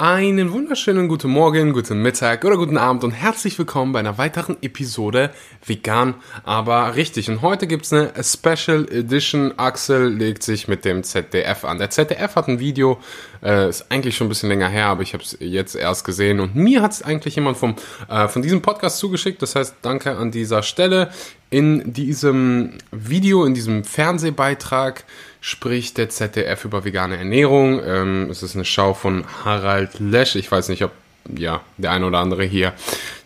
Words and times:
Einen 0.00 0.50
wunderschönen 0.50 1.08
guten 1.08 1.28
Morgen, 1.28 1.74
guten 1.74 2.00
Mittag 2.00 2.42
oder 2.46 2.56
guten 2.56 2.78
Abend 2.78 3.04
und 3.04 3.10
herzlich 3.10 3.58
willkommen 3.58 3.92
bei 3.92 3.98
einer 3.98 4.16
weiteren 4.16 4.56
Episode 4.62 5.30
Vegan, 5.62 6.14
aber 6.42 6.96
richtig. 6.96 7.28
Und 7.28 7.42
heute 7.42 7.66
gibt's 7.66 7.92
eine 7.92 8.10
Special 8.24 8.90
Edition. 8.90 9.52
Axel 9.58 10.08
legt 10.08 10.42
sich 10.42 10.68
mit 10.68 10.86
dem 10.86 11.02
ZDF 11.02 11.66
an. 11.66 11.76
Der 11.76 11.90
ZDF 11.90 12.34
hat 12.34 12.48
ein 12.48 12.60
Video, 12.60 12.98
äh, 13.42 13.68
ist 13.68 13.92
eigentlich 13.92 14.16
schon 14.16 14.28
ein 14.28 14.30
bisschen 14.30 14.48
länger 14.48 14.68
her, 14.68 14.86
aber 14.86 15.02
ich 15.02 15.12
habe 15.12 15.22
es 15.22 15.36
jetzt 15.38 15.76
erst 15.76 16.06
gesehen 16.06 16.40
und 16.40 16.56
mir 16.56 16.80
hat 16.80 16.92
es 16.92 17.02
eigentlich 17.02 17.36
jemand 17.36 17.58
vom, 17.58 17.76
äh, 18.08 18.26
von 18.26 18.40
diesem 18.40 18.62
Podcast 18.62 18.96
zugeschickt. 19.00 19.42
Das 19.42 19.54
heißt, 19.54 19.74
danke 19.82 20.16
an 20.16 20.30
dieser 20.30 20.62
Stelle. 20.62 21.10
In 21.50 21.92
diesem 21.92 22.78
Video, 22.92 23.44
in 23.44 23.54
diesem 23.54 23.82
Fernsehbeitrag 23.82 25.04
spricht 25.40 25.98
der 25.98 26.08
ZDF 26.08 26.64
über 26.64 26.84
vegane 26.84 27.16
Ernährung. 27.16 27.80
Ähm, 27.84 28.30
es 28.30 28.44
ist 28.44 28.54
eine 28.54 28.64
Schau 28.64 28.94
von 28.94 29.24
Harald 29.44 29.98
Lesch. 29.98 30.36
Ich 30.36 30.50
weiß 30.50 30.68
nicht, 30.68 30.84
ob 30.84 30.92
ja, 31.28 31.62
der 31.76 31.90
eine 31.90 32.06
oder 32.06 32.18
andere 32.18 32.44
hier 32.44 32.72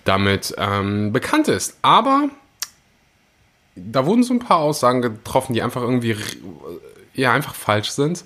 damit 0.05 0.55
ähm, 0.57 1.13
bekannt 1.13 1.49
ist. 1.49 1.77
Aber 1.83 2.31
da 3.77 4.07
wurden 4.07 4.23
so 4.23 4.33
ein 4.33 4.39
paar 4.39 4.59
Aussagen 4.59 5.03
getroffen, 5.03 5.53
die 5.53 5.61
einfach 5.61 5.83
irgendwie 5.83 6.17
ja 7.13 7.31
einfach 7.33 7.55
falsch 7.55 7.91
sind. 7.91 8.25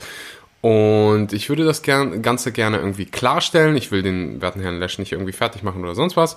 Und 0.61 1.33
ich 1.33 1.49
würde 1.49 1.65
das 1.65 1.83
Ganze 1.83 2.53
gerne 2.53 2.79
irgendwie 2.79 3.07
klarstellen. 3.07 3.77
Ich 3.77 3.91
will 3.91 4.03
den 4.03 4.41
werten 4.41 4.61
Herrn 4.61 4.79
Lesch 4.79 4.99
nicht 4.99 5.13
irgendwie 5.13 5.33
fertig 5.33 5.63
machen 5.65 5.83
oder 5.83 5.95
sonst 5.97 6.17
was. 6.17 6.37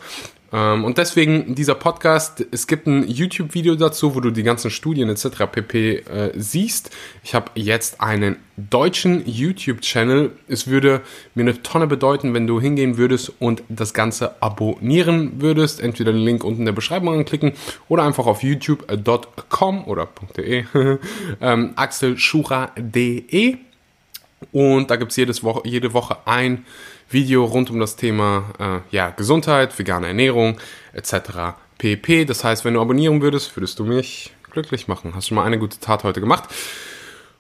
Ähm, 0.53 0.83
und 0.83 0.97
deswegen 0.97 1.55
dieser 1.55 1.75
Podcast. 1.75 2.45
Es 2.51 2.67
gibt 2.67 2.87
ein 2.87 3.07
YouTube-Video 3.07 3.75
dazu, 3.75 4.15
wo 4.15 4.19
du 4.19 4.31
die 4.31 4.43
ganzen 4.43 4.69
Studien 4.69 5.09
etc. 5.09 5.45
pp. 5.51 5.97
Äh, 5.97 6.31
siehst. 6.35 6.91
Ich 7.23 7.33
habe 7.33 7.51
jetzt 7.55 8.01
einen 8.01 8.37
deutschen 8.57 9.23
YouTube-Channel. 9.25 10.31
Es 10.47 10.67
würde 10.67 11.01
mir 11.35 11.43
eine 11.43 11.63
Tonne 11.63 11.87
bedeuten, 11.87 12.33
wenn 12.33 12.47
du 12.47 12.59
hingehen 12.59 12.97
würdest 12.97 13.31
und 13.39 13.63
das 13.69 13.93
Ganze 13.93 14.41
abonnieren 14.41 15.41
würdest. 15.41 15.79
Entweder 15.79 16.11
den 16.11 16.23
Link 16.23 16.43
unten 16.43 16.61
in 16.61 16.65
der 16.65 16.73
Beschreibung 16.73 17.13
anklicken 17.13 17.53
oder 17.87 18.03
einfach 18.03 18.25
auf 18.25 18.43
youtube.com 18.43 19.85
oder 19.85 20.07
.de 20.37 20.65
ähm, 21.41 21.71
axelschura.de 21.75 23.57
und 24.51 24.89
da 24.89 24.95
gibt's 24.95 25.15
jedes 25.15 25.43
Woche, 25.43 25.61
jede 25.65 25.93
Woche 25.93 26.17
ein 26.25 26.65
Video 27.09 27.45
rund 27.45 27.69
um 27.69 27.79
das 27.79 27.95
Thema 27.95 28.45
äh, 28.59 28.95
ja, 28.95 29.09
Gesundheit, 29.11 29.77
vegane 29.77 30.07
Ernährung 30.07 30.57
etc. 30.93 31.55
pp. 31.77 32.25
Das 32.25 32.43
heißt, 32.43 32.65
wenn 32.65 32.73
du 32.73 32.81
abonnieren 32.81 33.21
würdest, 33.21 33.55
würdest 33.55 33.79
du 33.79 33.83
mich 33.83 34.33
glücklich 34.51 34.87
machen. 34.87 35.13
Hast 35.15 35.27
schon 35.27 35.35
mal 35.35 35.45
eine 35.45 35.59
gute 35.59 35.79
Tat 35.79 36.03
heute 36.03 36.19
gemacht. 36.19 36.49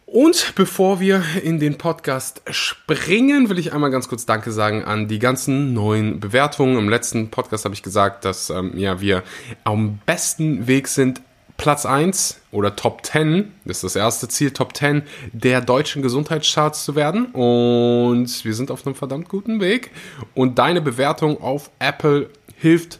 Und 0.05 0.55
bevor 0.55 0.99
wir 0.99 1.23
in 1.41 1.59
den 1.61 1.77
Podcast 1.77 2.41
springen, 2.49 3.49
will 3.49 3.57
ich 3.57 3.71
einmal 3.71 3.91
ganz 3.91 4.09
kurz 4.09 4.25
Danke 4.25 4.51
sagen 4.51 4.83
an 4.83 5.07
die 5.07 5.19
ganzen 5.19 5.73
neuen 5.73 6.19
Bewertungen. 6.19 6.77
Im 6.77 6.89
letzten 6.89 7.31
Podcast 7.31 7.63
habe 7.63 7.73
ich 7.73 7.81
gesagt, 7.81 8.25
dass 8.25 8.49
ähm, 8.49 8.77
ja, 8.77 8.99
wir 8.99 9.23
am 9.63 9.99
besten 10.05 10.67
Weg 10.67 10.89
sind, 10.89 11.21
Platz 11.61 11.85
1 11.85 12.41
oder 12.51 12.75
Top 12.75 13.05
10, 13.05 13.53
das 13.65 13.77
ist 13.77 13.83
das 13.83 13.95
erste 13.95 14.27
Ziel, 14.27 14.49
Top 14.49 14.75
10 14.75 15.03
der 15.31 15.61
deutschen 15.61 16.01
Gesundheitscharts 16.01 16.83
zu 16.83 16.95
werden. 16.95 17.27
Und 17.27 18.43
wir 18.43 18.55
sind 18.55 18.71
auf 18.71 18.83
einem 18.83 18.95
verdammt 18.95 19.29
guten 19.29 19.61
Weg. 19.61 19.91
Und 20.33 20.57
deine 20.57 20.81
Bewertung 20.81 21.39
auf 21.39 21.69
Apple 21.77 22.31
hilft 22.57 22.99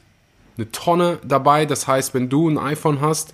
eine 0.58 0.72
Tonne 0.72 1.18
dabei. 1.24 1.66
Das 1.66 1.88
heißt, 1.88 2.14
wenn 2.14 2.30
du 2.30 2.48
ein 2.50 2.60
iPhone 2.60 3.02
hast 3.02 3.34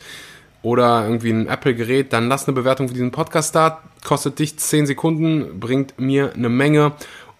oder 0.61 1.03
irgendwie 1.03 1.31
ein 1.31 1.47
Apple-Gerät, 1.47 2.13
dann 2.13 2.29
lass 2.29 2.47
eine 2.47 2.55
Bewertung 2.55 2.87
für 2.87 2.93
diesen 2.93 3.11
Podcast 3.11 3.53
da. 3.53 3.83
Kostet 4.05 4.39
dich 4.39 4.57
10 4.57 4.85
Sekunden, 4.85 5.59
bringt 5.59 5.99
mir 5.99 6.35
eine 6.35 6.47
Menge. 6.47 6.93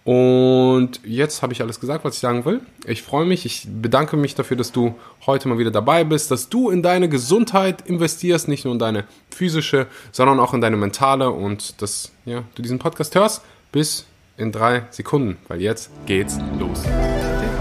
Und 0.08 1.00
jetzt 1.04 1.42
habe 1.42 1.52
ich 1.52 1.60
alles 1.60 1.80
gesagt, 1.80 2.02
was 2.02 2.14
ich 2.14 2.20
sagen 2.20 2.46
will. 2.46 2.62
Ich 2.86 3.02
freue 3.02 3.26
mich, 3.26 3.44
ich 3.44 3.68
bedanke 3.70 4.16
mich 4.16 4.34
dafür, 4.34 4.56
dass 4.56 4.72
du 4.72 4.94
heute 5.26 5.48
mal 5.48 5.58
wieder 5.58 5.70
dabei 5.70 6.02
bist, 6.02 6.30
dass 6.30 6.48
du 6.48 6.70
in 6.70 6.82
deine 6.82 7.10
Gesundheit 7.10 7.82
investierst, 7.86 8.48
nicht 8.48 8.64
nur 8.64 8.72
in 8.72 8.78
deine 8.78 9.04
physische, 9.28 9.86
sondern 10.10 10.40
auch 10.40 10.54
in 10.54 10.62
deine 10.62 10.78
mentale 10.78 11.28
und 11.28 11.82
dass 11.82 12.10
ja, 12.24 12.42
du 12.54 12.62
diesen 12.62 12.78
Podcast 12.78 13.14
hörst. 13.16 13.42
Bis 13.70 14.06
in 14.38 14.50
drei 14.50 14.84
Sekunden, 14.88 15.36
weil 15.46 15.60
jetzt 15.60 15.90
geht's 16.06 16.38
los. 16.58 16.84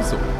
So. 0.09 0.36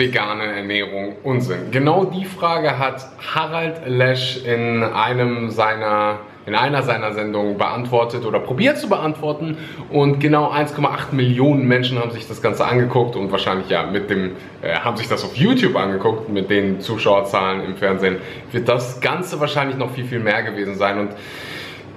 Vegane 0.00 0.44
Ernährung 0.44 1.16
Unsinn? 1.22 1.70
Genau 1.70 2.04
die 2.06 2.24
Frage 2.24 2.78
hat 2.78 3.06
Harald 3.34 3.82
Lesch 3.86 4.42
in 4.44 4.82
einem 4.82 5.50
seiner 5.50 6.20
in 6.46 6.54
einer 6.54 6.82
seiner 6.82 7.12
Sendungen 7.12 7.58
beantwortet 7.58 8.24
oder 8.24 8.40
probiert 8.40 8.78
zu 8.78 8.88
beantworten. 8.88 9.58
Und 9.90 10.20
genau 10.20 10.50
1,8 10.50 11.12
Millionen 11.12 11.68
Menschen 11.68 11.98
haben 11.98 12.10
sich 12.10 12.26
das 12.26 12.40
Ganze 12.40 12.64
angeguckt 12.64 13.14
und 13.14 13.30
wahrscheinlich 13.30 13.68
ja 13.68 13.84
mit 13.84 14.08
dem 14.08 14.32
äh, 14.62 14.72
haben 14.72 14.96
sich 14.96 15.06
das 15.06 15.22
auf 15.22 15.36
YouTube 15.36 15.76
angeguckt 15.76 16.30
mit 16.30 16.48
den 16.48 16.80
Zuschauerzahlen 16.80 17.62
im 17.62 17.76
Fernsehen. 17.76 18.16
Wird 18.50 18.68
das 18.68 19.02
Ganze 19.02 19.38
wahrscheinlich 19.38 19.76
noch 19.76 19.90
viel 19.90 20.04
viel 20.04 20.18
mehr 20.18 20.42
gewesen 20.42 20.76
sein. 20.76 20.98
Und 20.98 21.10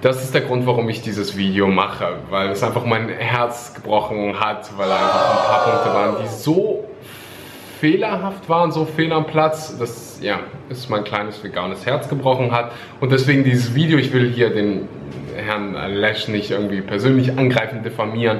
das 0.02 0.22
ist 0.22 0.34
der 0.34 0.42
Grund, 0.42 0.66
warum 0.66 0.90
ich 0.90 1.00
dieses 1.00 1.38
Video 1.38 1.66
mache, 1.66 2.18
weil 2.28 2.50
es 2.50 2.62
einfach 2.62 2.84
mein 2.84 3.08
Herz 3.08 3.72
gebrochen 3.74 4.38
hat, 4.38 4.70
weil 4.76 4.92
einfach 4.92 5.30
ein 5.30 5.46
paar 5.46 5.64
Punkte 5.64 5.94
waren, 5.94 6.16
die 6.22 6.28
so 6.28 6.84
fehlerhaft 7.84 8.48
waren, 8.48 8.72
so 8.72 8.86
fehl 8.86 9.12
am 9.12 9.26
Platz, 9.26 9.76
dass 9.76 10.18
ja, 10.22 10.40
es 10.70 10.88
mein 10.88 11.04
kleines 11.04 11.44
veganes 11.44 11.84
Herz 11.84 12.08
gebrochen 12.08 12.50
hat. 12.50 12.72
Und 12.98 13.12
deswegen 13.12 13.44
dieses 13.44 13.74
Video, 13.74 13.98
ich 13.98 14.10
will 14.14 14.32
hier 14.32 14.48
den 14.48 14.88
Herrn 15.36 15.74
Lesch 15.92 16.28
nicht 16.28 16.50
irgendwie 16.50 16.80
persönlich 16.80 17.36
angreifen, 17.36 17.82
diffamieren 17.82 18.38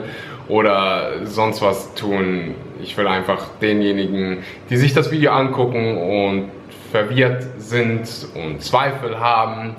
oder 0.49 1.27
sonst 1.27 1.61
was 1.61 1.93
tun. 1.93 2.55
Ich 2.83 2.97
will 2.97 3.07
einfach 3.07 3.49
denjenigen, 3.61 4.39
die 4.71 4.79
sich 4.79 4.95
das 4.95 5.11
Video 5.11 5.33
angucken 5.33 5.99
und 5.99 6.51
verwirrt 6.91 7.45
sind 7.59 8.09
und 8.35 8.63
Zweifel 8.63 9.21
haben, 9.21 9.77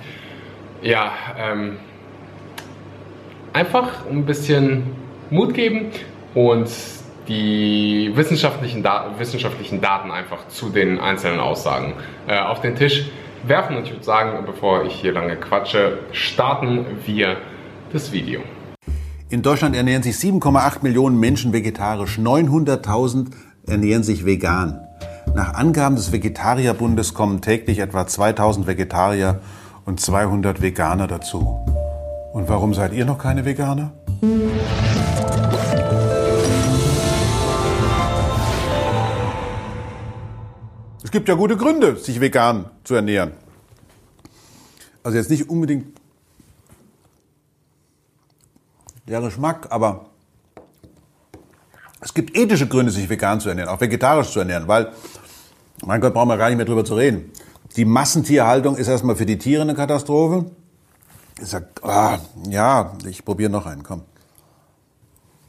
ja, 0.84 1.12
ähm, 1.40 1.78
einfach 3.52 4.06
ein 4.12 4.28
bisschen 4.28 4.84
Mut 5.32 5.56
geben 5.56 5.88
und 6.36 6.70
die 7.28 8.12
wissenschaftlichen, 8.16 8.84
da 8.84 9.16
wissenschaftlichen 9.18 9.82
Daten 9.82 10.12
einfach 10.12 10.48
zu 10.48 10.70
den 10.70 11.00
einzelnen 11.00 11.40
Aussagen 11.40 11.94
äh, 12.28 12.40
auf 12.40 12.62
den 12.62 12.76
Tisch 12.76 13.06
werfen. 13.44 13.78
Und 13.78 13.84
ich 13.84 13.92
würde 13.92 14.04
sagen, 14.04 14.46
bevor 14.46 14.86
ich 14.86 14.94
hier 14.94 15.12
lange 15.12 15.36
quatsche, 15.36 16.00
starten 16.12 16.86
wir 17.06 17.38
das 17.92 18.12
Video. 18.12 18.42
In 19.30 19.42
Deutschland 19.42 19.76
ernähren 19.76 20.04
sich 20.04 20.16
7,8 20.16 20.84
Millionen 20.84 21.20
Menschen 21.20 21.52
vegetarisch, 21.52 22.20
900.000 22.20 23.32
ernähren 23.68 24.04
sich 24.04 24.26
vegan. 24.26 24.80
Nach 25.34 25.56
Angaben 25.56 25.96
des 25.96 26.12
Vegetarierbundes 26.12 27.14
kommen 27.14 27.42
täglich 27.42 27.80
etwa 27.80 28.08
2000 28.08 28.68
Vegetarier 28.68 29.42
und 29.86 30.00
200 30.00 30.62
Veganer 30.62 31.08
dazu. 31.08 31.60
Und 32.34 32.50
warum 32.50 32.74
seid 32.74 32.94
ihr 32.94 33.06
noch 33.06 33.18
keine 33.18 33.46
Veganer? 33.46 33.92
Es 41.06 41.12
gibt 41.12 41.30
ja 41.30 41.36
gute 41.36 41.56
Gründe, 41.56 41.98
sich 41.98 42.20
vegan 42.20 42.66
zu 42.84 42.96
ernähren. 42.96 43.34
Also 45.04 45.20
jetzt 45.20 45.30
nicht 45.30 45.48
unbedingt 45.52 45.96
der 49.08 49.22
Geschmack, 49.22 49.68
aber 49.70 50.08
es 52.02 52.12
gibt 52.12 52.36
ethische 52.36 52.68
Gründe, 52.68 52.92
sich 52.92 53.08
vegan 53.08 53.40
zu 53.40 53.50
ernähren, 53.50 53.70
auch 53.70 53.80
vegetarisch 53.80 54.32
zu 54.32 54.40
ernähren, 54.40 54.68
weil, 54.68 54.94
mein 55.86 56.02
Gott, 56.02 56.12
brauchen 56.12 56.30
wir 56.30 56.38
gar 56.38 56.48
nicht 56.48 56.58
mehr 56.58 56.66
drüber 56.66 56.84
zu 56.84 56.96
reden. 56.96 57.32
Die 57.76 57.86
Massentierhaltung 57.86 58.76
ist 58.76 58.88
erstmal 58.88 59.16
für 59.16 59.28
die 59.28 59.38
Tiere 59.38 59.62
eine 59.62 59.76
Katastrophe. 59.76 60.50
Ich 61.40 61.50
sag, 61.50 61.84
ah, 61.84 62.18
ja, 62.50 62.94
ich 63.08 63.24
probiere 63.24 63.52
noch 63.52 63.68
einen, 63.68 63.84
komm. 63.84 64.02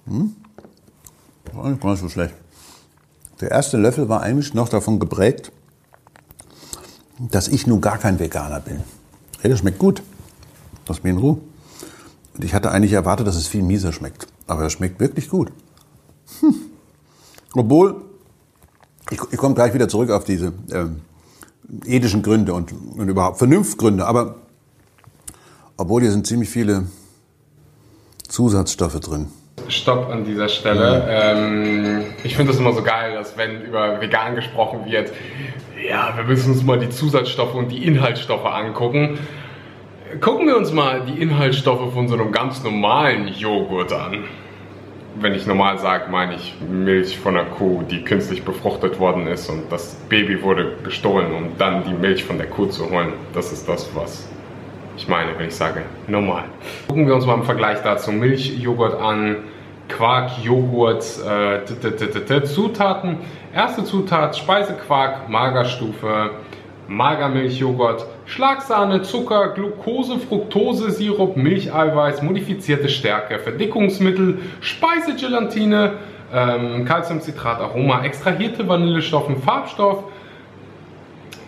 Hm? 0.05 0.37
War 1.55 1.70
nicht 1.70 1.82
so 1.99 2.11
schlecht. 2.11 2.35
Der 3.41 3.50
erste 3.50 3.77
Löffel 3.77 4.09
war 4.09 4.23
eigentlich 4.23 4.55
noch 4.55 4.69
davon 4.69 4.99
geprägt, 4.99 5.53
dass 7.19 7.49
ich 7.49 7.67
nun 7.67 7.81
gar 7.81 7.99
kein 7.99 8.19
Veganer 8.19 8.61
bin. 8.61 8.83
Hey, 9.41 9.50
das 9.50 9.61
schmeckt 9.61 9.79
gut. 9.79 10.03
Lass 10.88 11.03
mich 11.03 11.12
in 11.12 11.19
Ruhe. 11.19 11.38
Und 12.35 12.44
ich 12.44 12.55
hatte 12.55 12.71
eigentlich 12.71 12.93
erwartet, 12.93 13.27
dass 13.27 13.37
es 13.37 13.47
viel 13.47 13.62
mieser 13.62 13.93
schmeckt. 13.93 14.27
Aber 14.47 14.62
es 14.62 14.73
schmeckt 14.73 15.00
wirklich 15.00 15.29
gut. 15.29 15.53
Hm. 16.41 16.55
Obwohl, 17.55 18.05
ich, 19.11 19.21
ich 19.31 19.39
komme 19.39 19.55
gleich 19.55 19.75
wieder 19.75 19.89
zurück 19.89 20.11
auf 20.11 20.25
diese 20.25 20.53
ähm, 20.71 21.00
ethischen 21.85 22.23
Gründe 22.23 22.55
und, 22.55 22.73
und 22.73 23.09
überhaupt 23.09 23.39
Vernunftgründe. 23.39 24.06
Aber 24.06 24.37
obwohl 25.77 26.03
hier 26.03 26.11
sind 26.11 26.27
ziemlich 26.27 26.49
viele 26.49 26.87
Zusatzstoffe 28.29 29.00
drin. 29.00 29.29
Stopp 29.69 30.11
an 30.11 30.25
dieser 30.25 30.49
Stelle. 30.49 31.07
Ähm, 31.09 32.05
ich 32.25 32.37
finde 32.37 32.53
das 32.53 32.61
immer 32.61 32.73
so 32.73 32.83
geil, 32.83 33.15
dass 33.15 33.37
wenn 33.37 33.63
über 33.63 34.01
vegan 34.01 34.35
gesprochen 34.35 34.81
wird, 34.87 35.13
ja, 35.89 36.13
wir 36.17 36.25
müssen 36.25 36.53
uns 36.53 36.65
mal 36.65 36.79
die 36.79 36.91
Zusatzstoffe 36.91 37.55
und 37.55 37.71
die 37.71 37.87
Inhaltsstoffe 37.87 38.47
angucken. 38.47 39.19
Gucken 40.21 40.47
wir 40.47 40.57
uns 40.57 40.73
mal 40.73 41.03
die 41.03 41.21
Inhaltsstoffe 41.21 41.93
von 41.93 42.09
so 42.09 42.15
einem 42.15 42.33
ganz 42.33 42.63
normalen 42.63 43.29
Joghurt 43.29 43.93
an. 43.93 44.25
Wenn 45.19 45.35
ich 45.35 45.47
normal 45.47 45.79
sage, 45.79 46.11
meine 46.11 46.35
ich 46.35 46.55
Milch 46.61 47.19
von 47.19 47.37
einer 47.37 47.49
Kuh, 47.49 47.83
die 47.91 48.03
künstlich 48.03 48.45
befruchtet 48.45 48.99
worden 49.01 49.27
ist 49.27 49.49
und 49.49 49.71
das 49.71 49.95
Baby 50.09 50.43
wurde 50.43 50.77
gestohlen, 50.85 51.33
um 51.33 51.59
dann 51.59 51.85
die 51.85 51.95
Milch 51.95 52.25
von 52.25 52.37
der 52.37 52.49
Kuh 52.49 52.67
zu 52.67 52.91
holen. 52.91 53.15
Das 53.33 53.53
ist 53.53 53.69
das, 53.69 53.89
was 53.95 54.29
ich 54.97 55.09
meine, 55.09 55.39
wenn 55.39 55.49
ich 55.49 55.55
sage 55.55 55.83
normal. 56.07 56.45
Gucken 56.89 57.07
wir 57.07 57.15
uns 57.15 57.27
mal 57.27 57.35
im 57.35 57.45
Vergleich 57.45 57.79
dazu 57.83 58.13
Milchjoghurt 58.13 58.99
an, 58.99 59.45
Quark, 59.88 60.31
Joghurt, 60.43 61.05
äh, 61.25 62.43
Zutaten. 62.44 63.19
Erste 63.55 63.85
Zutat 63.85 64.37
Speisequark, 64.37 65.29
Magerstufe, 65.29 66.31
Magermilchjoghurt, 66.88 68.06
Schlagsahne, 68.27 69.03
Zucker, 69.03 69.55
Glucose, 69.55 70.19
Fructose, 70.19 70.91
Sirup, 70.91 71.37
Milcheiweiß, 71.37 72.23
modifizierte 72.23 72.88
Stärke, 72.88 73.38
Verdickungsmittel, 73.38 74.38
Speisegelatine, 74.61 75.94
ähm, 76.32 76.85
Calciumcitrat, 76.85 77.61
Aroma, 77.61 78.05
extrahierte 78.05 78.69
Vanillestoffen, 78.69 79.37
Farbstoff, 79.43 80.05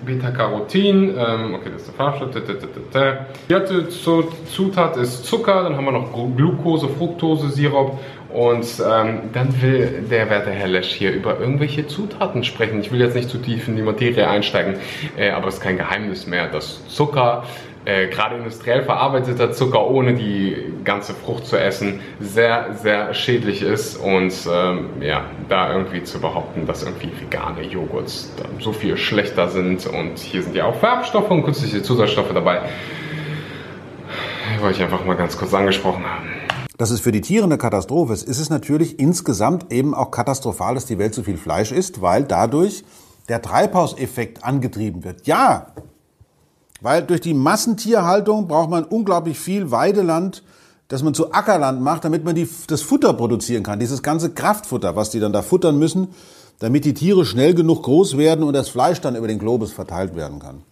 Beta-Carotin, 0.04 1.14
ähm, 1.18 1.54
okay, 1.54 1.70
das 1.72 1.82
ist 1.82 1.88
der 1.88 1.94
Farbstoff. 1.94 2.30
Die 2.32 3.46
vierte 3.48 3.88
Zutat 3.88 4.96
ist 4.96 5.24
Zucker, 5.24 5.64
dann 5.64 5.76
haben 5.76 5.84
wir 5.84 5.92
noch 5.92 6.36
Glucose, 6.36 6.88
Fructose, 6.88 7.50
Sirup 7.50 7.98
und 8.32 8.66
ähm, 8.86 9.20
dann 9.32 9.62
will 9.62 10.04
der 10.10 10.28
werte 10.28 10.50
Herr 10.50 10.68
Lesch 10.68 10.92
hier 10.92 11.12
über 11.12 11.40
irgendwelche 11.40 11.86
Zutaten 11.86 12.44
sprechen. 12.44 12.80
Ich 12.80 12.92
will 12.92 13.00
jetzt 13.00 13.14
nicht 13.14 13.30
zu 13.30 13.38
tief 13.38 13.68
in 13.68 13.76
die 13.76 13.82
Materie 13.82 14.28
einsteigen, 14.28 14.76
äh, 15.16 15.30
aber 15.30 15.48
es 15.48 15.54
ist 15.54 15.60
kein 15.62 15.78
Geheimnis 15.78 16.26
mehr, 16.26 16.48
dass 16.48 16.86
Zucker 16.88 17.44
äh, 17.88 18.08
gerade 18.08 18.36
industriell 18.36 18.82
verarbeiteter 18.82 19.52
Zucker 19.52 19.88
ohne 19.88 20.12
die 20.12 20.56
ganze 20.84 21.14
Frucht 21.14 21.46
zu 21.46 21.56
essen 21.56 22.00
sehr, 22.20 22.74
sehr 22.74 23.14
schädlich 23.14 23.62
ist. 23.62 23.96
Und 23.96 24.34
ähm, 24.52 24.90
ja, 25.00 25.24
da 25.48 25.72
irgendwie 25.72 26.02
zu 26.02 26.20
behaupten, 26.20 26.66
dass 26.66 26.82
irgendwie 26.82 27.10
vegane 27.18 27.62
Joghurts 27.62 28.30
so 28.60 28.72
viel 28.72 28.98
schlechter 28.98 29.48
sind 29.48 29.86
und 29.86 30.18
hier 30.18 30.42
sind 30.42 30.54
ja 30.54 30.66
auch 30.66 30.74
Farbstoffe 30.74 31.30
und 31.30 31.44
künstliche 31.44 31.82
Zusatzstoffe 31.82 32.34
dabei, 32.34 32.60
wollte 34.60 34.76
ich 34.76 34.82
einfach 34.82 35.04
mal 35.06 35.16
ganz 35.16 35.38
kurz 35.38 35.54
angesprochen 35.54 36.04
haben. 36.04 36.37
Dass 36.78 36.90
es 36.90 37.00
für 37.00 37.10
die 37.10 37.20
Tiere 37.20 37.44
eine 37.44 37.58
Katastrophe 37.58 38.12
ist, 38.12 38.22
ist 38.22 38.38
es 38.38 38.50
natürlich 38.50 39.00
insgesamt 39.00 39.72
eben 39.72 39.94
auch 39.94 40.12
katastrophal, 40.12 40.74
dass 40.74 40.86
die 40.86 40.98
Welt 40.98 41.12
so 41.12 41.24
viel 41.24 41.36
Fleisch 41.36 41.72
isst, 41.72 42.00
weil 42.00 42.22
dadurch 42.22 42.84
der 43.28 43.42
Treibhauseffekt 43.42 44.44
angetrieben 44.44 45.02
wird. 45.02 45.26
Ja, 45.26 45.72
weil 46.80 47.02
durch 47.02 47.20
die 47.20 47.34
Massentierhaltung 47.34 48.46
braucht 48.46 48.70
man 48.70 48.84
unglaublich 48.84 49.40
viel 49.40 49.72
Weideland, 49.72 50.44
das 50.86 51.02
man 51.02 51.14
zu 51.14 51.32
Ackerland 51.32 51.82
macht, 51.82 52.04
damit 52.04 52.24
man 52.24 52.36
die, 52.36 52.48
das 52.68 52.82
Futter 52.82 53.12
produzieren 53.12 53.64
kann. 53.64 53.80
Dieses 53.80 54.04
ganze 54.04 54.30
Kraftfutter, 54.30 54.94
was 54.94 55.10
die 55.10 55.18
dann 55.18 55.32
da 55.32 55.42
futtern 55.42 55.80
müssen, 55.80 56.08
damit 56.60 56.84
die 56.84 56.94
Tiere 56.94 57.26
schnell 57.26 57.54
genug 57.54 57.82
groß 57.82 58.16
werden 58.16 58.44
und 58.44 58.54
das 58.54 58.68
Fleisch 58.68 59.00
dann 59.00 59.16
über 59.16 59.26
den 59.26 59.40
Globus 59.40 59.72
verteilt 59.72 60.14
werden 60.14 60.38
kann. 60.38 60.62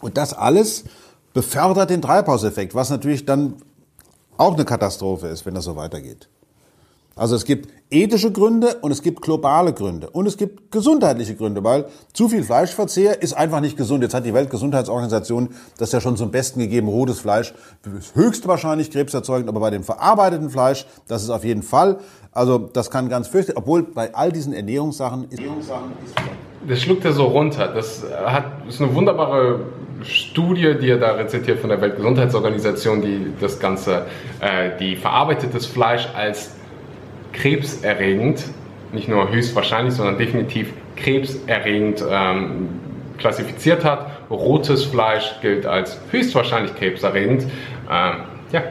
Und 0.00 0.18
das 0.18 0.34
alles 0.34 0.84
befördert 1.32 1.88
den 1.88 2.02
Treibhauseffekt, 2.02 2.74
was 2.74 2.90
natürlich 2.90 3.24
dann 3.24 3.54
auch 4.36 4.54
eine 4.54 4.64
Katastrophe 4.64 5.28
ist, 5.28 5.46
wenn 5.46 5.54
das 5.54 5.64
so 5.64 5.76
weitergeht. 5.76 6.28
Also 7.16 7.36
es 7.36 7.44
gibt 7.44 7.68
ethische 7.90 8.32
Gründe 8.32 8.78
und 8.80 8.90
es 8.90 9.00
gibt 9.00 9.22
globale 9.22 9.72
Gründe 9.72 10.10
und 10.10 10.26
es 10.26 10.36
gibt 10.36 10.72
gesundheitliche 10.72 11.36
Gründe, 11.36 11.62
weil 11.62 11.86
zu 12.12 12.28
viel 12.28 12.42
Fleischverzehr 12.42 13.22
ist 13.22 13.34
einfach 13.34 13.60
nicht 13.60 13.76
gesund. 13.76 14.02
Jetzt 14.02 14.14
hat 14.14 14.26
die 14.26 14.34
Weltgesundheitsorganisation 14.34 15.50
das 15.78 15.92
ja 15.92 16.00
schon 16.00 16.16
zum 16.16 16.32
Besten 16.32 16.58
gegeben. 16.58 16.88
Rotes 16.88 17.20
Fleisch 17.20 17.54
ist 17.96 18.16
höchstwahrscheinlich 18.16 18.90
krebserzeugend, 18.90 19.48
aber 19.48 19.60
bei 19.60 19.70
dem 19.70 19.84
verarbeiteten 19.84 20.50
Fleisch, 20.50 20.86
das 21.06 21.22
ist 21.22 21.30
auf 21.30 21.44
jeden 21.44 21.62
Fall. 21.62 21.98
Also 22.32 22.58
das 22.58 22.90
kann 22.90 23.08
ganz 23.08 23.28
fürchterlich, 23.28 23.58
obwohl 23.58 23.84
bei 23.84 24.12
all 24.12 24.32
diesen 24.32 24.52
Ernährungssachen 24.52 25.28
ist... 25.30 25.40
Das 26.66 26.80
schluckt 26.80 27.04
er 27.04 27.12
so 27.12 27.26
runter. 27.26 27.68
Das 27.68 28.02
hat, 28.24 28.66
ist 28.66 28.80
eine 28.80 28.92
wunderbare 28.92 29.60
Studie, 30.04 30.74
die 30.80 30.90
er 30.90 30.98
da 30.98 31.12
rezitiert 31.12 31.60
von 31.60 31.70
der 31.70 31.80
Weltgesundheitsorganisation, 31.80 33.02
die 33.02 33.32
das 33.40 33.58
Ganze, 33.58 34.06
äh, 34.40 34.70
die 34.78 34.96
verarbeitetes 34.96 35.66
Fleisch 35.66 36.08
als 36.14 36.54
krebserregend, 37.32 38.44
nicht 38.92 39.08
nur 39.08 39.30
höchstwahrscheinlich, 39.30 39.94
sondern 39.94 40.18
definitiv 40.18 40.72
krebserregend 40.96 42.04
ähm, 42.08 42.68
klassifiziert 43.18 43.84
hat. 43.84 44.10
Rotes 44.30 44.84
Fleisch 44.84 45.34
gilt 45.40 45.66
als 45.66 45.98
höchstwahrscheinlich 46.10 46.74
krebserregend. 46.76 47.42
Ähm, 47.42 47.48
ja, 48.52 48.62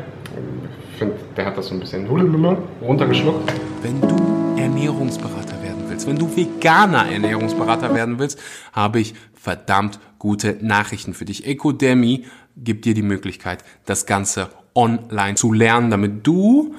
ich 0.92 0.98
finde, 0.98 1.16
der 1.36 1.46
hat 1.46 1.58
das 1.58 1.68
so 1.68 1.74
ein 1.74 1.80
bisschen 1.80 2.08
runtergeschluckt. 2.08 3.52
Wenn 3.82 4.02
du 4.02 4.62
Ernährungsberater 4.62 5.62
werden 5.62 5.84
willst, 5.88 6.08
wenn 6.08 6.18
du 6.18 6.36
veganer 6.36 7.12
Ernährungsberater 7.12 7.94
werden 7.94 8.20
willst, 8.20 8.40
habe 8.72 9.00
ich 9.00 9.14
verdammt 9.34 10.00
gute 10.24 10.58
Nachrichten 10.62 11.14
für 11.14 11.26
dich. 11.26 11.46
Ecodemy 11.46 12.24
gibt 12.56 12.86
dir 12.86 12.94
die 12.94 13.02
Möglichkeit, 13.02 13.62
das 13.86 14.06
Ganze 14.06 14.50
online 14.74 15.36
zu 15.36 15.52
lernen, 15.52 15.92
damit 15.92 16.26
du 16.26 16.76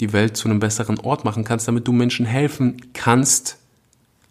die 0.00 0.14
Welt 0.14 0.38
zu 0.38 0.48
einem 0.48 0.58
besseren 0.58 0.98
Ort 0.98 1.22
machen 1.22 1.44
kannst, 1.44 1.68
damit 1.68 1.86
du 1.86 1.92
Menschen 1.92 2.24
helfen 2.24 2.80
kannst, 2.94 3.58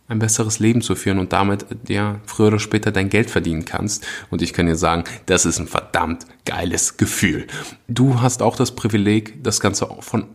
ein 0.07 0.18
besseres 0.18 0.57
Leben 0.57 0.81
zu 0.81 0.95
führen 0.95 1.19
und 1.19 1.33
damit 1.33 1.68
ja 1.88 2.19
früher 2.25 2.48
oder 2.48 2.57
später 2.59 2.92
dein 2.92 3.09
Geld 3.09 3.30
verdienen 3.30 3.63
kannst. 3.63 4.07
Und 4.31 4.42
ich 4.42 4.54
kann 4.54 4.65
dir 4.65 4.75
sagen, 4.75 5.04
das 5.27 5.45
ist 5.45 5.59
ein 5.59 5.68
verdammt 5.68 6.25
geiles 6.44 6.98
Gefühl. 6.98 7.45
Du 7.88 8.21
hast 8.21 8.42
auch 8.42 8.56
das 8.56 8.74
Privileg, 8.74 9.44
das 9.44 9.59
Ganze 9.59 9.88
von 10.00 10.25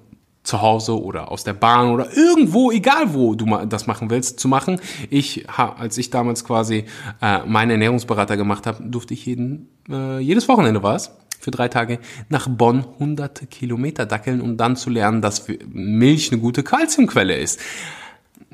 zu 0.42 0.60
Hause 0.60 1.00
oder 1.00 1.30
aus 1.30 1.44
der 1.44 1.52
Bahn 1.52 1.90
oder 1.90 2.16
irgendwo, 2.16 2.72
egal 2.72 3.14
wo 3.14 3.34
du 3.34 3.46
das 3.66 3.86
machen 3.86 4.10
willst, 4.10 4.40
zu 4.40 4.48
machen. 4.48 4.80
Ich, 5.10 5.48
als 5.48 5.98
ich 5.98 6.10
damals 6.10 6.44
quasi 6.44 6.84
äh, 7.20 7.40
meinen 7.46 7.70
Ernährungsberater 7.70 8.36
gemacht 8.36 8.66
habe, 8.66 8.82
durfte 8.82 9.14
ich 9.14 9.26
jeden, 9.26 9.68
äh, 9.88 10.18
jedes 10.18 10.48
Wochenende 10.48 10.82
war 10.82 10.96
es, 10.96 11.12
für 11.38 11.50
drei 11.50 11.68
Tage 11.68 11.98
nach 12.28 12.48
Bonn 12.48 12.84
hunderte 12.98 13.46
Kilometer 13.46 14.06
dackeln, 14.06 14.40
um 14.40 14.56
dann 14.56 14.76
zu 14.76 14.90
lernen, 14.90 15.22
dass 15.22 15.46
Milch 15.68 16.30
eine 16.30 16.40
gute 16.40 16.62
Kalziumquelle 16.62 17.36
ist. 17.36 17.60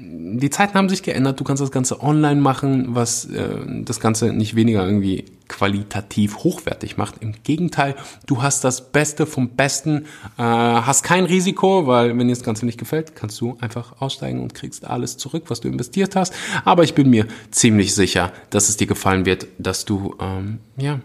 Die 0.00 0.50
Zeiten 0.50 0.74
haben 0.74 0.88
sich 0.88 1.02
geändert. 1.02 1.40
Du 1.40 1.44
kannst 1.44 1.60
das 1.60 1.72
Ganze 1.72 2.00
online 2.00 2.40
machen, 2.40 2.94
was 2.94 3.24
äh, 3.24 3.58
das 3.82 3.98
Ganze 3.98 4.32
nicht 4.32 4.54
weniger 4.54 4.84
irgendwie 4.84 5.24
qualitativ 5.48 6.38
hochwertig 6.38 6.96
macht. 6.96 7.16
Im 7.20 7.34
Gegenteil, 7.42 7.96
du 8.26 8.40
hast 8.42 8.62
das 8.62 8.92
Beste 8.92 9.26
vom 9.26 9.48
Besten, 9.50 10.04
äh, 10.36 10.42
hast 10.42 11.02
kein 11.02 11.24
Risiko, 11.24 11.86
weil 11.88 12.16
wenn 12.16 12.28
dir 12.28 12.34
das 12.34 12.44
Ganze 12.44 12.64
nicht 12.64 12.78
gefällt, 12.78 13.16
kannst 13.16 13.40
du 13.40 13.56
einfach 13.60 14.00
aussteigen 14.00 14.40
und 14.40 14.54
kriegst 14.54 14.84
alles 14.84 15.16
zurück, 15.16 15.44
was 15.48 15.60
du 15.60 15.68
investiert 15.68 16.14
hast. 16.14 16.32
Aber 16.64 16.84
ich 16.84 16.94
bin 16.94 17.10
mir 17.10 17.26
ziemlich 17.50 17.94
sicher, 17.94 18.32
dass 18.50 18.68
es 18.68 18.76
dir 18.76 18.86
gefallen 18.86 19.26
wird, 19.26 19.48
dass 19.58 19.84
du 19.84 20.14
ähm, 20.20 20.58
ja 20.76 21.00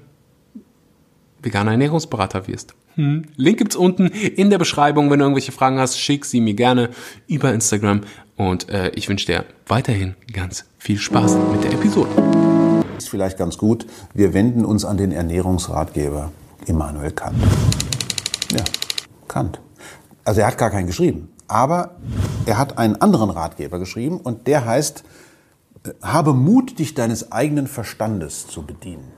veganer 1.41 1.71
Ernährungsberater 1.71 2.47
wirst. 2.47 2.75
Hm. 2.95 3.23
Link 3.37 3.57
gibt's 3.57 3.75
unten 3.75 4.07
in 4.07 4.49
der 4.49 4.59
Beschreibung. 4.59 5.09
Wenn 5.09 5.19
du 5.19 5.25
irgendwelche 5.25 5.51
Fragen 5.51 5.79
hast, 5.79 5.99
schick 5.99 6.25
sie 6.25 6.41
mir 6.41 6.53
gerne 6.53 6.89
über 7.27 7.51
Instagram. 7.51 8.01
Und 8.35 8.69
äh, 8.69 8.89
ich 8.89 9.09
wünsche 9.09 9.25
dir 9.25 9.45
weiterhin 9.67 10.15
ganz 10.31 10.65
viel 10.77 10.97
Spaß 10.97 11.35
mit 11.51 11.63
der 11.63 11.73
Episode. 11.73 12.09
Ist 12.97 13.09
vielleicht 13.09 13.37
ganz 13.37 13.57
gut. 13.57 13.85
Wir 14.13 14.33
wenden 14.33 14.65
uns 14.65 14.85
an 14.85 14.97
den 14.97 15.11
Ernährungsratgeber 15.11 16.31
Immanuel 16.65 17.11
Kant. 17.11 17.37
Ja, 18.51 18.63
Kant. 19.27 19.59
Also 20.25 20.41
er 20.41 20.47
hat 20.47 20.57
gar 20.57 20.69
keinen 20.69 20.87
geschrieben, 20.87 21.29
aber 21.47 21.95
er 22.45 22.57
hat 22.57 22.77
einen 22.77 22.95
anderen 22.95 23.29
Ratgeber 23.29 23.79
geschrieben 23.79 24.19
und 24.19 24.47
der 24.47 24.65
heißt, 24.65 25.03
äh, 25.85 25.89
habe 26.01 26.33
Mut, 26.33 26.79
dich 26.79 26.93
deines 26.93 27.31
eigenen 27.31 27.67
Verstandes 27.67 28.47
zu 28.47 28.63
bedienen 28.63 29.11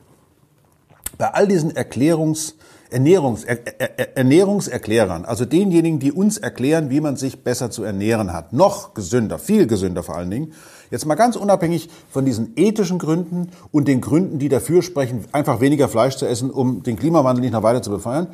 bei 1.17 1.33
all 1.33 1.47
diesen 1.47 1.75
Erklärungs, 1.75 2.55
Ernährungs, 2.95 3.43
er, 3.43 3.59
er, 3.77 4.17
Ernährungserklärern, 4.17 5.25
also 5.25 5.43
denjenigen, 5.43 5.99
die 5.99 6.13
uns 6.13 6.37
erklären, 6.37 6.89
wie 6.89 7.01
man 7.01 7.17
sich 7.17 7.43
besser 7.43 7.69
zu 7.69 7.83
ernähren 7.83 8.31
hat, 8.31 8.53
noch 8.53 8.93
gesünder, 8.93 9.37
viel 9.37 9.67
gesünder 9.67 10.01
vor 10.01 10.15
allen 10.15 10.31
Dingen, 10.31 10.53
jetzt 10.91 11.05
mal 11.05 11.15
ganz 11.15 11.35
unabhängig 11.35 11.89
von 12.09 12.23
diesen 12.23 12.53
ethischen 12.55 12.97
Gründen 12.97 13.49
und 13.73 13.89
den 13.89 13.99
Gründen, 13.99 14.39
die 14.39 14.47
dafür 14.47 14.81
sprechen, 14.81 15.25
einfach 15.33 15.59
weniger 15.59 15.89
Fleisch 15.89 16.15
zu 16.15 16.25
essen, 16.25 16.49
um 16.49 16.83
den 16.83 16.95
Klimawandel 16.95 17.41
nicht 17.41 17.51
noch 17.51 17.63
weiter 17.63 17.81
zu 17.81 17.89
befeuern, 17.89 18.27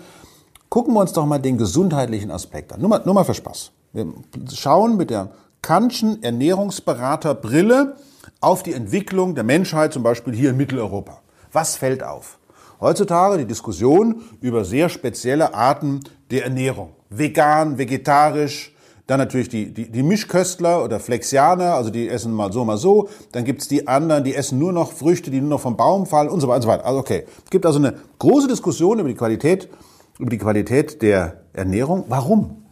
gucken 0.69 0.93
wir 0.93 0.99
uns 0.99 1.13
doch 1.13 1.25
mal 1.25 1.39
den 1.39 1.57
gesundheitlichen 1.57 2.29
Aspekt 2.29 2.71
an. 2.71 2.81
Nur 2.81 2.89
mal, 2.89 3.01
nur 3.03 3.15
mal 3.15 3.23
für 3.23 3.33
Spaß. 3.33 3.71
Wir 3.93 4.13
schauen 4.53 4.95
mit 4.95 5.09
der 5.09 5.31
Kantschen 5.63 6.21
Ernährungsberaterbrille 6.21 7.95
auf 8.41 8.61
die 8.61 8.73
Entwicklung 8.73 9.33
der 9.33 9.43
Menschheit, 9.43 9.91
zum 9.91 10.03
Beispiel 10.03 10.35
hier 10.35 10.51
in 10.51 10.57
Mitteleuropa. 10.57 11.21
Was 11.51 11.77
fällt 11.77 12.03
auf? 12.03 12.37
Heutzutage 12.81 13.37
die 13.37 13.45
Diskussion 13.45 14.23
über 14.41 14.65
sehr 14.65 14.89
spezielle 14.89 15.53
Arten 15.53 15.99
der 16.31 16.43
Ernährung. 16.45 16.89
vegan, 17.11 17.77
vegetarisch, 17.77 18.73
dann 19.05 19.19
natürlich 19.19 19.49
die, 19.49 19.73
die, 19.73 19.91
die 19.91 20.03
Mischköstler 20.03 20.83
oder 20.83 20.99
Flexianer, 20.99 21.73
also 21.73 21.89
die 21.89 22.07
essen 22.07 22.33
mal 22.33 22.51
so, 22.53 22.63
mal 22.63 22.77
so. 22.77 23.09
Dann 23.33 23.43
gibt's 23.43 23.67
die 23.67 23.87
anderen, 23.87 24.23
die 24.23 24.33
essen 24.33 24.57
nur 24.57 24.71
noch 24.71 24.93
Früchte, 24.93 25.29
die 25.29 25.41
nur 25.41 25.49
noch 25.49 25.59
vom 25.59 25.75
Baum 25.75 26.05
fallen 26.05 26.29
und 26.29 26.39
so 26.39 26.47
weiter 26.47 26.55
und 26.55 26.61
so 26.61 26.67
weiter. 26.69 26.85
Also 26.85 26.99
okay, 26.99 27.25
es 27.43 27.49
gibt 27.51 27.65
also 27.65 27.79
eine 27.79 27.95
große 28.19 28.47
Diskussion 28.47 28.99
über 28.99 29.09
die 29.09 29.15
Qualität, 29.15 29.69
über 30.17 30.29
die 30.29 30.37
Qualität 30.37 31.01
der 31.01 31.41
Ernährung. 31.51 32.05
Warum? 32.07 32.63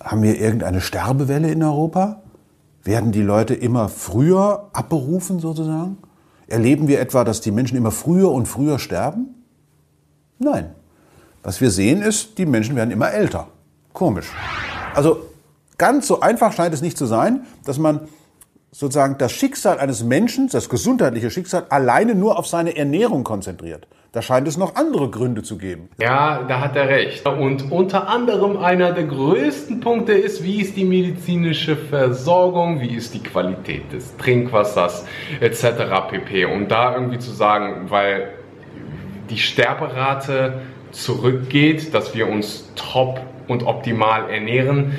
Haben 0.00 0.22
wir 0.22 0.40
irgendeine 0.40 0.80
Sterbewelle 0.80 1.50
in 1.50 1.62
Europa? 1.62 2.22
Werden 2.84 3.12
die 3.12 3.22
Leute 3.22 3.54
immer 3.54 3.88
früher 3.88 4.70
abberufen 4.72 5.40
sozusagen? 5.40 5.98
Erleben 6.52 6.86
wir 6.86 7.00
etwa, 7.00 7.24
dass 7.24 7.40
die 7.40 7.50
Menschen 7.50 7.78
immer 7.78 7.90
früher 7.90 8.30
und 8.30 8.44
früher 8.44 8.78
sterben? 8.78 9.42
Nein. 10.38 10.74
Was 11.42 11.62
wir 11.62 11.70
sehen 11.70 12.02
ist, 12.02 12.36
die 12.36 12.44
Menschen 12.44 12.76
werden 12.76 12.90
immer 12.90 13.10
älter. 13.10 13.48
Komisch. 13.94 14.26
Also 14.94 15.24
ganz 15.78 16.06
so 16.06 16.20
einfach 16.20 16.52
scheint 16.52 16.74
es 16.74 16.82
nicht 16.82 16.98
zu 16.98 17.06
sein, 17.06 17.46
dass 17.64 17.78
man 17.78 18.00
sozusagen 18.72 19.18
das 19.18 19.32
Schicksal 19.32 19.78
eines 19.78 20.02
Menschen, 20.02 20.48
das 20.48 20.68
gesundheitliche 20.68 21.30
Schicksal, 21.30 21.66
alleine 21.68 22.14
nur 22.14 22.38
auf 22.38 22.46
seine 22.46 22.74
Ernährung 22.74 23.22
konzentriert. 23.22 23.86
Da 24.12 24.20
scheint 24.20 24.46
es 24.46 24.58
noch 24.58 24.74
andere 24.76 25.08
Gründe 25.08 25.42
zu 25.42 25.56
geben. 25.56 25.88
Ja, 25.98 26.42
da 26.46 26.60
hat 26.60 26.76
er 26.76 26.88
recht. 26.88 27.26
Und 27.26 27.70
unter 27.70 28.08
anderem 28.08 28.58
einer 28.58 28.92
der 28.92 29.04
größten 29.04 29.80
Punkte 29.80 30.12
ist, 30.12 30.42
wie 30.42 30.60
ist 30.60 30.76
die 30.76 30.84
medizinische 30.84 31.76
Versorgung, 31.76 32.80
wie 32.80 32.94
ist 32.94 33.14
die 33.14 33.22
Qualität 33.22 33.90
des 33.90 34.14
Trinkwassers 34.18 35.06
etc. 35.40 35.64
pp. 36.10 36.44
Und 36.44 36.70
da 36.70 36.94
irgendwie 36.94 37.18
zu 37.18 37.30
sagen, 37.30 37.90
weil 37.90 38.34
die 39.30 39.38
Sterberate 39.38 40.60
zurückgeht, 40.90 41.94
dass 41.94 42.14
wir 42.14 42.28
uns 42.28 42.70
top 42.74 43.20
und 43.48 43.62
optimal 43.62 44.28
ernähren, 44.28 44.92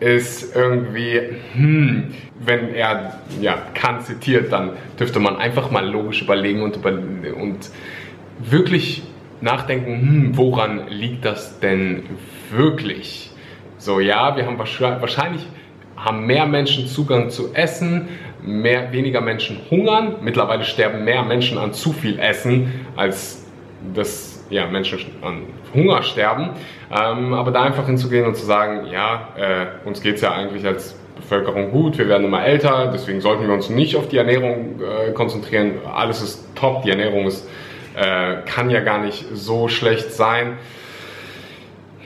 ist 0.00 0.56
irgendwie, 0.56 1.20
hm, 1.54 2.14
wenn 2.40 2.74
er 2.74 3.20
ja, 3.40 3.56
Kant 3.74 4.02
zitiert, 4.02 4.52
dann 4.52 4.72
dürfte 4.98 5.20
man 5.20 5.36
einfach 5.36 5.70
mal 5.70 5.88
logisch 5.88 6.22
überlegen 6.22 6.62
und, 6.62 6.76
über, 6.76 6.90
und 6.90 7.70
wirklich 8.38 9.02
nachdenken, 9.40 10.00
hm, 10.00 10.36
woran 10.36 10.88
liegt 10.88 11.24
das 11.24 11.60
denn 11.60 12.04
wirklich? 12.50 13.30
So, 13.78 14.00
ja, 14.00 14.36
wir 14.36 14.46
haben 14.46 14.58
wahrscheinlich 14.58 15.46
haben 15.96 16.26
mehr 16.26 16.46
Menschen 16.46 16.86
Zugang 16.86 17.30
zu 17.30 17.54
Essen, 17.54 18.08
mehr, 18.42 18.92
weniger 18.92 19.20
Menschen 19.20 19.58
hungern. 19.70 20.16
Mittlerweile 20.22 20.64
sterben 20.64 21.04
mehr 21.04 21.22
Menschen 21.22 21.56
an 21.58 21.72
zu 21.72 21.92
viel 21.92 22.18
Essen, 22.18 22.86
als 22.96 23.46
das 23.94 24.44
ja, 24.50 24.66
Menschen 24.66 25.00
an 25.22 25.42
Hunger 25.72 26.02
sterben. 26.02 26.50
Ähm, 26.90 27.32
aber 27.32 27.50
da 27.50 27.62
einfach 27.62 27.86
hinzugehen 27.86 28.26
und 28.26 28.36
zu 28.36 28.44
sagen, 28.44 28.86
ja, 28.86 29.28
äh, 29.36 29.66
uns 29.86 30.00
geht 30.00 30.16
es 30.16 30.20
ja 30.20 30.32
eigentlich 30.32 30.66
als 30.66 30.96
Bevölkerung 31.16 31.70
gut, 31.70 31.98
wir 31.98 32.08
werden 32.08 32.24
immer 32.24 32.44
älter, 32.44 32.90
deswegen 32.92 33.20
sollten 33.20 33.46
wir 33.46 33.54
uns 33.54 33.70
nicht 33.70 33.96
auf 33.96 34.08
die 34.08 34.18
Ernährung 34.18 34.80
äh, 34.80 35.12
konzentrieren. 35.12 35.72
Alles 35.92 36.22
ist 36.22 36.44
top, 36.54 36.82
die 36.82 36.90
Ernährung 36.90 37.26
ist, 37.26 37.48
äh, 37.94 38.36
kann 38.46 38.70
ja 38.70 38.80
gar 38.80 39.02
nicht 39.02 39.24
so 39.32 39.68
schlecht 39.68 40.12
sein. 40.12 40.58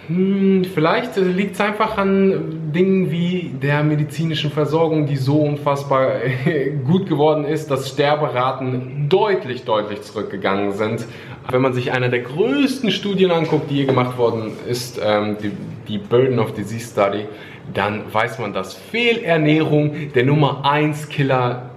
Hm, 0.08 0.64
vielleicht 0.64 1.16
liegt 1.16 1.54
es 1.54 1.60
einfach 1.60 1.98
an 1.98 2.72
Dingen 2.72 3.10
wie 3.10 3.50
der 3.62 3.82
medizinischen 3.82 4.50
Versorgung, 4.50 5.06
die 5.06 5.16
so 5.16 5.40
unfassbar 5.42 6.12
gut 6.86 7.06
geworden 7.06 7.44
ist, 7.44 7.70
dass 7.70 7.90
Sterberaten 7.90 9.08
deutlich, 9.10 9.64
deutlich 9.64 10.00
zurückgegangen 10.02 10.72
sind. 10.72 11.06
Wenn 11.50 11.60
man 11.60 11.74
sich 11.74 11.92
eine 11.92 12.08
der 12.08 12.20
größten 12.20 12.90
Studien 12.90 13.30
anguckt, 13.30 13.70
die 13.70 13.76
je 13.76 13.84
gemacht 13.84 14.16
worden 14.16 14.52
ist, 14.66 14.98
ähm, 15.02 15.36
die, 15.42 15.52
die 15.88 15.98
Burden 15.98 16.38
of 16.38 16.52
Disease 16.52 16.90
Study, 16.90 17.26
dann 17.75 18.12
weiß 18.12 18.38
man, 18.38 18.52
dass 18.52 18.75
Fehlernährung 18.75 20.12
der 20.14 20.25
Nummer 20.25 20.64
1 20.64 21.08
Killer 21.08 21.70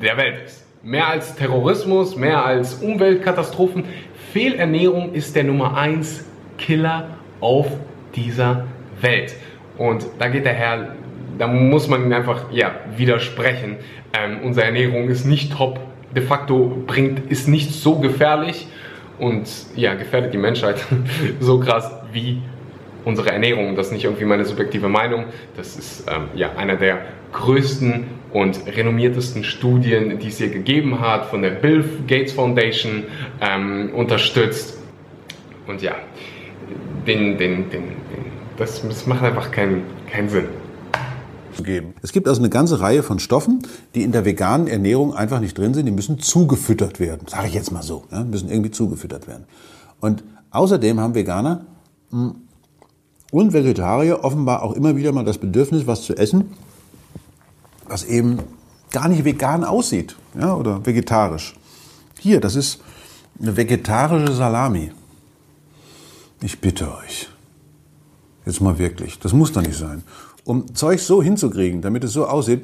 der 0.00 0.16
Welt 0.16 0.44
ist. 0.46 0.66
Mehr 0.82 1.08
als 1.08 1.34
Terrorismus, 1.36 2.16
mehr 2.16 2.44
als 2.44 2.74
Umweltkatastrophen. 2.74 3.84
Fehlernährung 4.32 5.12
ist 5.12 5.36
der 5.36 5.44
Nummer 5.44 5.76
1 5.76 6.24
Killer 6.58 7.08
auf 7.40 7.66
dieser 8.14 8.64
Welt. 9.00 9.34
Und 9.78 10.06
da 10.18 10.28
geht 10.28 10.44
der 10.44 10.54
Herr, 10.54 10.96
da 11.38 11.46
muss 11.46 11.88
man 11.88 12.04
ihn 12.04 12.12
einfach 12.12 12.52
ja, 12.52 12.72
widersprechen. 12.96 13.76
Ähm, 14.12 14.40
unsere 14.42 14.66
Ernährung 14.66 15.08
ist 15.08 15.24
nicht 15.24 15.52
top, 15.52 15.80
de 16.14 16.22
facto 16.22 16.82
bringt, 16.86 17.30
ist 17.30 17.48
nicht 17.48 17.72
so 17.72 17.96
gefährlich 17.98 18.66
und 19.18 19.48
ja, 19.76 19.94
gefährdet 19.94 20.34
die 20.34 20.38
Menschheit 20.38 20.76
so 21.40 21.58
krass 21.58 21.90
wie 22.12 22.42
unsere 23.04 23.30
Ernährung. 23.30 23.76
Das 23.76 23.86
ist 23.86 23.92
nicht 23.92 24.04
irgendwie 24.04 24.24
meine 24.24 24.44
subjektive 24.44 24.88
Meinung. 24.88 25.24
Das 25.56 25.76
ist 25.76 26.04
ähm, 26.08 26.28
ja 26.34 26.52
einer 26.56 26.76
der 26.76 27.02
größten 27.32 28.06
und 28.32 28.60
renommiertesten 28.66 29.44
Studien, 29.44 30.18
die 30.18 30.28
es 30.28 30.38
hier 30.38 30.50
gegeben 30.50 31.00
hat, 31.00 31.26
von 31.26 31.42
der 31.42 31.50
Bill 31.50 31.84
Gates 32.06 32.32
Foundation 32.32 33.04
ähm, 33.40 33.90
unterstützt. 33.94 34.78
Und 35.66 35.82
ja, 35.82 35.94
den, 37.06 37.38
den, 37.38 37.70
den, 37.70 37.84
das, 38.56 38.82
das 38.86 39.06
macht 39.06 39.22
einfach 39.22 39.50
keinen, 39.50 39.82
keinen 40.10 40.28
Sinn. 40.28 40.46
Es 42.02 42.12
gibt 42.12 42.28
also 42.28 42.40
eine 42.40 42.48
ganze 42.48 42.80
Reihe 42.80 43.02
von 43.02 43.18
Stoffen, 43.18 43.62
die 43.94 44.02
in 44.02 44.12
der 44.12 44.24
veganen 44.24 44.66
Ernährung 44.66 45.14
einfach 45.14 45.38
nicht 45.38 45.56
drin 45.56 45.74
sind. 45.74 45.86
Die 45.86 45.92
müssen 45.92 46.18
zugefüttert 46.18 46.98
werden. 46.98 47.28
Sage 47.28 47.48
ich 47.48 47.54
jetzt 47.54 47.70
mal 47.70 47.82
so. 47.82 48.04
Ja, 48.10 48.24
müssen 48.24 48.50
irgendwie 48.50 48.70
zugefüttert 48.70 49.28
werden. 49.28 49.44
Und 50.00 50.24
außerdem 50.50 50.98
haben 50.98 51.14
Veganer 51.14 51.66
hm, 52.10 52.34
und 53.32 53.54
Vegetarier 53.54 54.22
offenbar 54.22 54.62
auch 54.62 54.74
immer 54.74 54.94
wieder 54.94 55.10
mal 55.10 55.24
das 55.24 55.38
Bedürfnis, 55.38 55.86
was 55.88 56.02
zu 56.02 56.14
essen, 56.14 56.52
was 57.88 58.04
eben 58.04 58.38
gar 58.92 59.08
nicht 59.08 59.24
vegan 59.24 59.64
aussieht 59.64 60.16
ja, 60.38 60.54
oder 60.54 60.84
vegetarisch. 60.84 61.56
Hier, 62.20 62.40
das 62.40 62.54
ist 62.54 62.82
eine 63.40 63.56
vegetarische 63.56 64.34
Salami. 64.34 64.92
Ich 66.42 66.60
bitte 66.60 66.94
euch. 66.94 67.28
Jetzt 68.44 68.60
mal 68.60 68.78
wirklich. 68.78 69.18
Das 69.18 69.32
muss 69.32 69.50
doch 69.52 69.62
nicht 69.62 69.78
sein. 69.78 70.02
Um 70.44 70.74
Zeug 70.74 71.00
so 71.00 71.22
hinzukriegen, 71.22 71.80
damit 71.80 72.04
es 72.04 72.12
so 72.12 72.26
aussieht, 72.26 72.62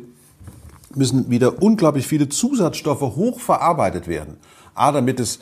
müssen 0.94 1.30
wieder 1.30 1.62
unglaublich 1.62 2.06
viele 2.06 2.28
Zusatzstoffe 2.28 3.00
hochverarbeitet 3.00 4.06
werden. 4.06 4.37
A, 4.75 4.92
damit 4.92 5.18
es 5.18 5.38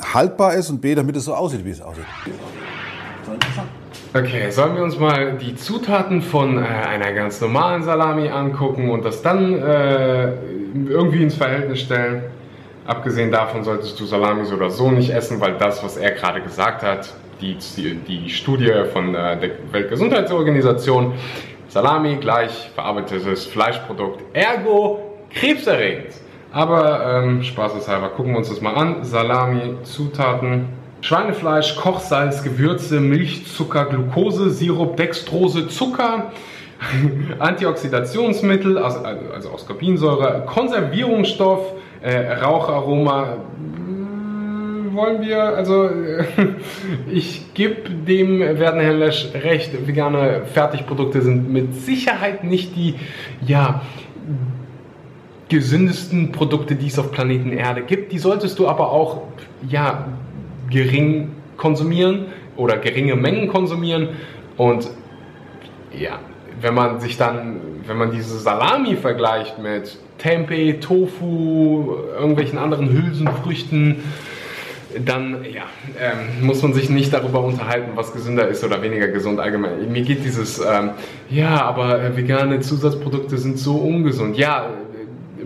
haltbar 0.00 0.54
ist 0.54 0.70
und 0.70 0.80
B, 0.80 0.94
damit 0.94 1.16
es 1.16 1.24
so 1.24 1.34
aussieht, 1.34 1.64
wie 1.64 1.70
es 1.70 1.82
aussieht. 1.82 2.06
Okay, 4.14 4.50
sollen 4.50 4.76
wir 4.76 4.82
uns 4.82 4.98
mal 4.98 5.34
die 5.34 5.56
Zutaten 5.56 6.22
von 6.22 6.58
äh, 6.58 6.66
einer 6.66 7.12
ganz 7.12 7.40
normalen 7.40 7.82
Salami 7.82 8.28
angucken 8.28 8.90
und 8.90 9.04
das 9.04 9.22
dann 9.22 9.54
äh, 9.54 10.32
irgendwie 10.88 11.22
ins 11.22 11.34
Verhältnis 11.34 11.80
stellen? 11.80 12.22
Abgesehen 12.86 13.32
davon 13.32 13.64
solltest 13.64 13.98
du 13.98 14.06
Salami 14.06 14.44
so 14.44 14.54
oder 14.54 14.70
so 14.70 14.90
nicht 14.90 15.10
essen, 15.10 15.40
weil 15.40 15.54
das, 15.58 15.82
was 15.82 15.96
er 15.96 16.12
gerade 16.12 16.40
gesagt 16.40 16.82
hat, 16.82 17.12
die, 17.40 17.56
die 18.08 18.30
Studie 18.30 18.72
von 18.92 19.14
äh, 19.14 19.38
der 19.38 19.50
Weltgesundheitsorganisation, 19.72 21.14
Salami 21.68 22.16
gleich 22.16 22.70
verarbeitetes 22.74 23.44
Fleischprodukt, 23.46 24.22
ergo 24.32 25.18
krebserregend. 25.30 26.14
Aber 26.52 27.22
ähm, 27.22 27.42
spaßeshalber 27.42 28.10
gucken 28.10 28.32
wir 28.32 28.38
uns 28.38 28.48
das 28.48 28.60
mal 28.62 28.74
an. 28.74 29.04
Salami, 29.04 29.74
Zutaten, 29.82 30.68
Schweinefleisch, 31.06 31.76
Kochsalz, 31.76 32.42
Gewürze, 32.42 32.98
Milch, 32.98 33.46
Zucker, 33.46 33.84
Glucose, 33.84 34.50
Sirup, 34.50 34.96
Dextrose, 34.96 35.68
Zucker, 35.68 36.32
Antioxidationsmittel, 37.38 38.76
also, 38.76 39.04
also 39.04 39.54
Ascorbinsäure, 39.54 40.42
Konservierungsstoff, 40.46 41.74
äh, 42.02 42.32
Raucharoma, 42.42 43.36
wollen 44.94 45.22
wir, 45.22 45.40
also 45.40 45.90
ich 47.12 47.54
gebe 47.54 47.88
dem 47.88 48.40
werten 48.40 48.80
Herrn 48.80 48.98
Lesch 48.98 49.28
recht, 49.32 49.86
vegane 49.86 50.42
Fertigprodukte 50.52 51.22
sind 51.22 51.52
mit 51.52 51.72
Sicherheit 51.76 52.42
nicht 52.42 52.74
die, 52.74 52.96
ja, 53.46 53.82
gesündesten 55.48 56.32
Produkte, 56.32 56.74
die 56.74 56.88
es 56.88 56.98
auf 56.98 57.12
Planeten 57.12 57.52
Erde 57.52 57.82
gibt. 57.82 58.10
Die 58.10 58.18
solltest 58.18 58.58
du 58.58 58.66
aber 58.66 58.90
auch, 58.90 59.22
ja, 59.68 60.08
gering 60.70 61.32
konsumieren 61.56 62.26
oder 62.56 62.78
geringe 62.78 63.16
Mengen 63.16 63.48
konsumieren 63.48 64.08
und 64.56 64.90
ja, 65.92 66.18
wenn 66.60 66.74
man 66.74 67.00
sich 67.00 67.16
dann, 67.16 67.60
wenn 67.86 67.96
man 67.96 68.10
diese 68.10 68.38
Salami 68.38 68.96
vergleicht 68.96 69.58
mit 69.58 69.98
Tempeh, 70.18 70.74
Tofu, 70.74 71.94
irgendwelchen 72.18 72.58
anderen 72.58 72.90
Hülsenfrüchten, 72.90 73.96
dann 75.04 75.44
ja, 75.44 75.64
ähm, 76.00 76.46
muss 76.46 76.62
man 76.62 76.72
sich 76.72 76.88
nicht 76.88 77.12
darüber 77.12 77.40
unterhalten, 77.40 77.90
was 77.96 78.12
gesünder 78.12 78.48
ist 78.48 78.64
oder 78.64 78.80
weniger 78.80 79.08
gesund 79.08 79.40
allgemein. 79.40 79.92
Mir 79.92 80.02
geht 80.02 80.24
dieses, 80.24 80.58
ähm, 80.58 80.90
ja, 81.28 81.62
aber 81.62 82.02
äh, 82.02 82.16
vegane 82.16 82.60
Zusatzprodukte 82.60 83.36
sind 83.36 83.58
so 83.58 83.76
ungesund. 83.76 84.38
Ja, 84.38 84.70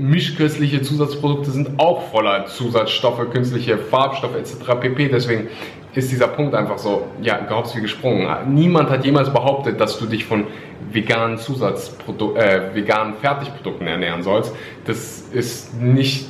mischköstliche 0.00 0.82
Zusatzprodukte 0.82 1.50
sind 1.50 1.78
auch 1.78 2.10
voller 2.10 2.46
Zusatzstoffe, 2.46 3.30
künstliche 3.30 3.78
Farbstoffe 3.78 4.36
etc. 4.36 4.80
pp. 4.80 5.08
Deswegen 5.08 5.48
ist 5.94 6.10
dieser 6.10 6.28
Punkt 6.28 6.54
einfach 6.54 6.78
so, 6.78 7.06
ja, 7.20 7.38
gehopst 7.38 7.76
wie 7.76 7.80
gesprungen. 7.80 8.28
Niemand 8.54 8.90
hat 8.90 9.04
jemals 9.04 9.32
behauptet, 9.32 9.80
dass 9.80 9.98
du 9.98 10.06
dich 10.06 10.24
von 10.24 10.46
veganen 10.92 11.38
Zusatzprodukten, 11.38 12.42
äh, 12.42 12.74
veganen 12.74 13.14
Fertigprodukten 13.14 13.86
ernähren 13.86 14.22
sollst. 14.22 14.54
Das 14.86 15.22
ist 15.32 15.74
nicht, 15.80 16.26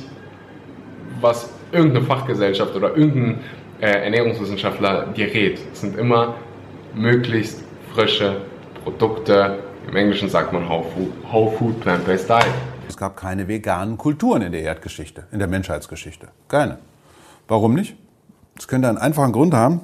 was 1.19 1.53
irgendeine 1.71 2.05
Fachgesellschaft 2.05 2.75
oder 2.75 2.97
irgendein 2.97 3.39
äh, 3.79 3.87
Ernährungswissenschaftler 4.03 5.07
dir 5.15 5.27
rät. 5.27 5.59
Es 5.71 5.81
sind 5.81 5.97
immer 5.97 6.35
möglichst 6.95 7.63
frische 7.93 8.37
Produkte. 8.83 9.59
Im 9.87 9.95
Englischen 9.95 10.29
sagt 10.29 10.53
man 10.53 10.67
Whole 10.67 10.85
Food, 10.95 11.11
Whole 11.31 11.51
Food 11.57 11.79
Plant-Based 11.81 12.29
Diet. 12.29 12.70
Es 12.91 12.97
gab 12.97 13.15
keine 13.15 13.47
veganen 13.47 13.97
Kulturen 13.97 14.41
in 14.41 14.51
der 14.51 14.63
Erdgeschichte, 14.63 15.23
in 15.31 15.39
der 15.39 15.47
Menschheitsgeschichte. 15.47 16.27
Keine. 16.49 16.77
Warum 17.47 17.73
nicht? 17.73 17.95
Das 18.55 18.67
könnte 18.67 18.89
einen 18.89 18.97
einfachen 18.97 19.31
Grund 19.31 19.53
haben. 19.53 19.79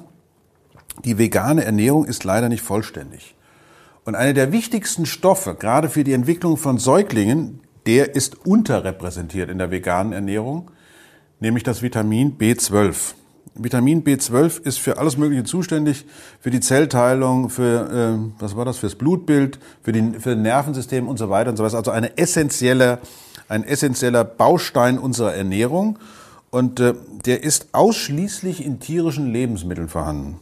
Die 1.06 1.16
vegane 1.16 1.64
Ernährung 1.64 2.04
ist 2.04 2.24
leider 2.24 2.50
nicht 2.50 2.60
vollständig. 2.60 3.34
Und 4.04 4.14
einer 4.14 4.34
der 4.34 4.52
wichtigsten 4.52 5.06
Stoffe, 5.06 5.54
gerade 5.54 5.88
für 5.88 6.04
die 6.04 6.12
Entwicklung 6.12 6.58
von 6.58 6.76
Säuglingen, 6.76 7.60
der 7.86 8.14
ist 8.14 8.46
unterrepräsentiert 8.46 9.48
in 9.48 9.56
der 9.56 9.70
veganen 9.70 10.12
Ernährung, 10.12 10.70
nämlich 11.40 11.64
das 11.64 11.80
Vitamin 11.80 12.36
B12. 12.36 13.14
Vitamin 13.54 14.04
B12 14.04 14.62
ist 14.62 14.78
für 14.78 14.98
alles 14.98 15.16
Mögliche 15.16 15.44
zuständig, 15.44 16.04
für 16.40 16.50
die 16.50 16.60
Zellteilung, 16.60 17.50
für, 17.50 18.18
äh, 18.18 18.40
was 18.40 18.56
war 18.56 18.64
das, 18.64 18.78
fürs 18.78 18.94
Blutbild, 18.94 19.58
für, 19.82 19.92
die, 19.92 20.18
für 20.18 20.34
das 20.34 20.38
Nervensystem 20.38 21.08
und 21.08 21.18
so 21.18 21.30
weiter 21.30 21.50
und 21.50 21.56
so 21.56 21.64
weiter. 21.64 21.76
Also 21.76 21.90
eine 21.90 22.16
essentielle, 22.18 22.98
ein 23.48 23.64
essentieller 23.64 24.24
Baustein 24.24 24.98
unserer 24.98 25.34
Ernährung. 25.34 25.98
Und 26.50 26.80
äh, 26.80 26.94
der 27.26 27.42
ist 27.42 27.68
ausschließlich 27.72 28.64
in 28.64 28.80
tierischen 28.80 29.32
Lebensmitteln 29.32 29.88
vorhanden. 29.88 30.40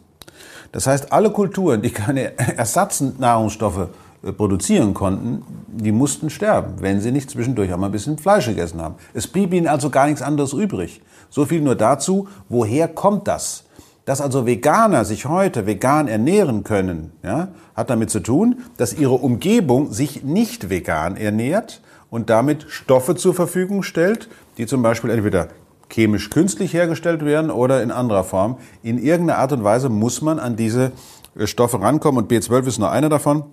Das 0.72 0.86
heißt, 0.86 1.12
alle 1.12 1.30
Kulturen, 1.30 1.82
die 1.82 1.90
keine 1.90 2.38
Ersatznahrungsstoffe 2.58 3.88
produzieren 4.32 4.94
konnten, 4.94 5.42
die 5.68 5.92
mussten 5.92 6.30
sterben, 6.30 6.74
wenn 6.80 7.00
sie 7.00 7.12
nicht 7.12 7.30
zwischendurch 7.30 7.72
auch 7.72 7.78
mal 7.78 7.86
ein 7.86 7.92
bisschen 7.92 8.18
Fleisch 8.18 8.46
gegessen 8.46 8.80
haben. 8.80 8.96
Es 9.14 9.26
blieb 9.26 9.52
ihnen 9.52 9.66
also 9.66 9.90
gar 9.90 10.06
nichts 10.06 10.22
anderes 10.22 10.52
übrig. 10.52 11.02
So 11.30 11.44
viel 11.44 11.60
nur 11.60 11.74
dazu, 11.74 12.28
woher 12.48 12.88
kommt 12.88 13.28
das? 13.28 13.64
Dass 14.04 14.20
also 14.20 14.46
Veganer 14.46 15.04
sich 15.04 15.26
heute 15.26 15.66
vegan 15.66 16.06
ernähren 16.06 16.62
können, 16.62 17.12
ja, 17.24 17.48
hat 17.74 17.90
damit 17.90 18.10
zu 18.10 18.20
tun, 18.20 18.62
dass 18.76 18.94
ihre 18.94 19.14
Umgebung 19.14 19.92
sich 19.92 20.22
nicht 20.22 20.70
vegan 20.70 21.16
ernährt 21.16 21.82
und 22.08 22.30
damit 22.30 22.66
Stoffe 22.68 23.16
zur 23.16 23.34
Verfügung 23.34 23.82
stellt, 23.82 24.28
die 24.58 24.66
zum 24.66 24.82
Beispiel 24.82 25.10
entweder 25.10 25.48
chemisch 25.90 26.30
künstlich 26.30 26.72
hergestellt 26.72 27.24
werden 27.24 27.50
oder 27.50 27.82
in 27.82 27.90
anderer 27.90 28.24
Form. 28.24 28.58
In 28.82 28.98
irgendeiner 28.98 29.38
Art 29.38 29.52
und 29.52 29.64
Weise 29.64 29.88
muss 29.88 30.22
man 30.22 30.38
an 30.38 30.56
diese 30.56 30.92
äh, 31.36 31.46
Stoffe 31.46 31.80
rankommen 31.80 32.24
und 32.24 32.30
B12 32.30 32.66
ist 32.66 32.78
nur 32.78 32.90
einer 32.90 33.08
davon. 33.08 33.44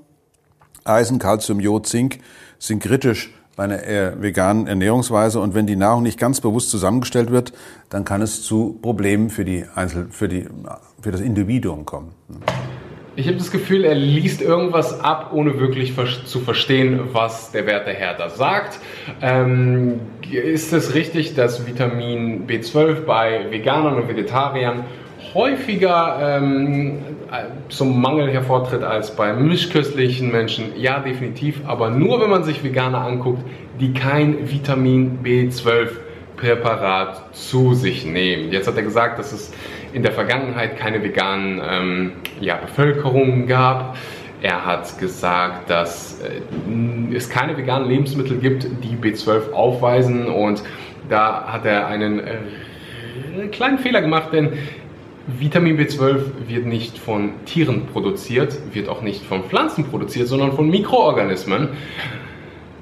Eisen, 0.85 1.19
Calcium, 1.19 1.59
Jod, 1.59 1.87
Zink 1.87 2.19
sind 2.59 2.81
kritisch 2.81 3.31
bei 3.55 3.65
einer 3.65 3.83
äh, 3.83 4.21
veganen 4.21 4.67
Ernährungsweise 4.67 5.39
und 5.39 5.53
wenn 5.53 5.67
die 5.67 5.75
Nahrung 5.75 6.03
nicht 6.03 6.19
ganz 6.19 6.41
bewusst 6.41 6.69
zusammengestellt 6.69 7.31
wird, 7.31 7.53
dann 7.89 8.03
kann 8.03 8.21
es 8.21 8.41
zu 8.41 8.79
Problemen 8.81 9.29
für 9.29 9.45
die 9.45 9.65
Einzel 9.75 10.07
für 10.09 10.27
die 10.27 10.47
für 11.01 11.11
das 11.11 11.21
Individuum 11.21 11.85
kommen. 11.85 12.13
Ich 13.15 13.27
habe 13.27 13.37
das 13.37 13.51
Gefühl, 13.51 13.83
er 13.83 13.93
liest 13.93 14.41
irgendwas 14.41 14.99
ab, 14.99 15.29
ohne 15.33 15.59
wirklich 15.59 15.93
zu 16.25 16.39
verstehen, 16.39 16.99
was 17.11 17.51
der 17.51 17.67
werte 17.67 17.91
Herr 17.91 18.15
da 18.15 18.29
sagt. 18.29 18.79
Ähm, 19.21 19.99
ist 20.31 20.73
es 20.73 20.95
richtig, 20.95 21.35
dass 21.35 21.67
Vitamin 21.67 22.47
B12 22.47 23.01
bei 23.01 23.51
Veganern 23.51 23.97
und 23.97 24.07
Vegetariern 24.07 24.85
häufiger 25.33 26.39
ähm, 26.39 26.99
zum 27.69 28.01
Mangel 28.01 28.31
hervortritt 28.31 28.83
als 28.83 29.15
bei 29.15 29.33
mischköstlichen 29.33 30.31
Menschen? 30.31 30.73
Ja, 30.77 30.99
definitiv, 30.99 31.61
aber 31.65 31.89
nur 31.89 32.21
wenn 32.21 32.29
man 32.29 32.43
sich 32.43 32.63
Veganer 32.63 33.01
anguckt, 33.01 33.43
die 33.79 33.93
kein 33.93 34.49
Vitamin 34.51 35.19
B12 35.23 35.89
Präparat 36.37 37.35
zu 37.35 37.73
sich 37.73 38.05
nehmen. 38.05 38.51
Jetzt 38.51 38.67
hat 38.67 38.75
er 38.75 38.83
gesagt, 38.83 39.17
dass 39.19 39.31
es 39.31 39.53
in 39.93 40.03
der 40.03 40.11
Vergangenheit 40.11 40.77
keine 40.77 41.01
veganen 41.03 41.61
ähm, 41.65 42.11
ja, 42.41 42.55
Bevölkerungen 42.55 43.47
gab. 43.47 43.95
Er 44.41 44.65
hat 44.65 44.99
gesagt, 44.99 45.69
dass 45.69 46.19
äh, 46.21 47.15
es 47.15 47.29
keine 47.29 47.55
veganen 47.55 47.87
Lebensmittel 47.87 48.39
gibt, 48.39 48.67
die 48.83 48.97
B12 48.97 49.53
aufweisen 49.53 50.27
und 50.27 50.63
da 51.07 51.45
hat 51.47 51.65
er 51.65 51.87
einen 51.87 52.19
äh, 52.19 53.47
kleinen 53.51 53.77
Fehler 53.77 54.01
gemacht, 54.01 54.29
denn 54.33 54.53
Vitamin 55.27 55.77
B12 55.77 56.47
wird 56.47 56.65
nicht 56.65 56.97
von 56.97 57.45
Tieren 57.45 57.85
produziert, 57.85 58.57
wird 58.73 58.89
auch 58.89 59.01
nicht 59.01 59.23
von 59.23 59.43
Pflanzen 59.45 59.85
produziert, 59.85 60.27
sondern 60.27 60.51
von 60.51 60.69
Mikroorganismen. 60.69 61.69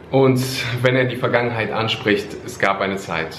Und 0.10 0.42
wenn 0.82 0.96
er 0.96 1.06
die 1.06 1.18
Vergangenheit 1.18 1.72
anspricht, 1.72 2.36
es 2.46 2.58
gab 2.58 2.82
eine 2.82 2.98
Zeit, 2.98 3.38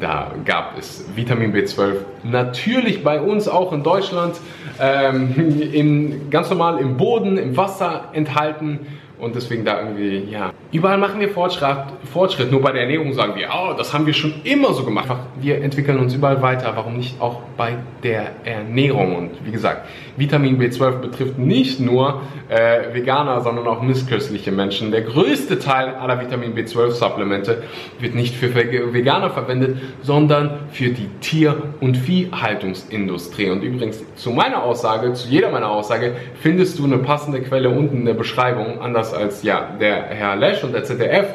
da 0.00 0.32
gab 0.44 0.78
es 0.78 1.04
Vitamin 1.14 1.52
B12 1.52 1.96
natürlich 2.22 3.02
bei 3.02 3.20
uns 3.20 3.48
auch 3.48 3.72
in 3.72 3.82
Deutschland 3.82 4.36
ähm, 4.80 5.34
im, 5.72 6.30
ganz 6.30 6.48
normal 6.48 6.78
im 6.78 6.96
Boden, 6.96 7.36
im 7.36 7.56
Wasser 7.56 8.08
enthalten 8.12 8.86
und 9.24 9.34
deswegen 9.34 9.64
da 9.64 9.80
irgendwie, 9.80 10.30
ja. 10.30 10.52
Überall 10.70 10.98
machen 10.98 11.18
wir 11.20 11.30
Fortschritt, 11.30 11.78
Fortschritt. 12.12 12.50
Nur 12.50 12.60
bei 12.60 12.72
der 12.72 12.82
Ernährung 12.82 13.12
sagen 13.14 13.34
wir, 13.36 13.48
oh, 13.50 13.72
das 13.76 13.94
haben 13.94 14.06
wir 14.06 14.12
schon 14.12 14.34
immer 14.44 14.74
so 14.74 14.84
gemacht. 14.84 15.08
Wir 15.40 15.62
entwickeln 15.62 15.98
uns 15.98 16.14
überall 16.14 16.42
weiter. 16.42 16.72
Warum 16.76 16.96
nicht 16.96 17.20
auch 17.20 17.40
bei 17.56 17.76
der 18.02 18.32
Ernährung? 18.44 19.16
Und 19.16 19.30
wie 19.44 19.50
gesagt, 19.50 19.88
Vitamin 20.16 20.60
B12 20.60 20.98
betrifft 20.98 21.38
nicht 21.38 21.80
nur 21.80 22.20
äh, 22.48 22.92
Veganer, 22.92 23.40
sondern 23.40 23.66
auch 23.66 23.82
missköstliche 23.82 24.52
Menschen. 24.52 24.90
Der 24.90 25.02
größte 25.02 25.58
Teil 25.58 25.94
aller 25.94 26.20
Vitamin 26.20 26.54
B12-Supplemente 26.54 27.62
wird 27.98 28.14
nicht 28.14 28.34
für 28.34 28.54
Veganer 28.54 29.30
verwendet, 29.30 29.78
sondern 30.02 30.58
für 30.70 30.90
die 30.90 31.08
Tier- 31.20 31.56
und 31.80 31.96
Viehhaltungsindustrie. 31.96 33.50
Und 33.50 33.62
übrigens, 33.62 34.04
zu 34.16 34.30
meiner 34.30 34.62
Aussage, 34.62 35.14
zu 35.14 35.28
jeder 35.28 35.50
meiner 35.50 35.70
Aussage, 35.70 36.12
findest 36.40 36.78
du 36.78 36.84
eine 36.84 36.98
passende 36.98 37.40
Quelle 37.40 37.70
unten 37.70 37.98
in 37.98 38.04
der 38.04 38.14
Beschreibung, 38.14 38.80
anders 38.80 39.13
als 39.14 39.42
ja, 39.42 39.70
der 39.80 40.04
Herr 40.04 40.36
Lesch 40.36 40.62
und 40.64 40.72
der 40.72 40.84
ZDF, 40.84 41.34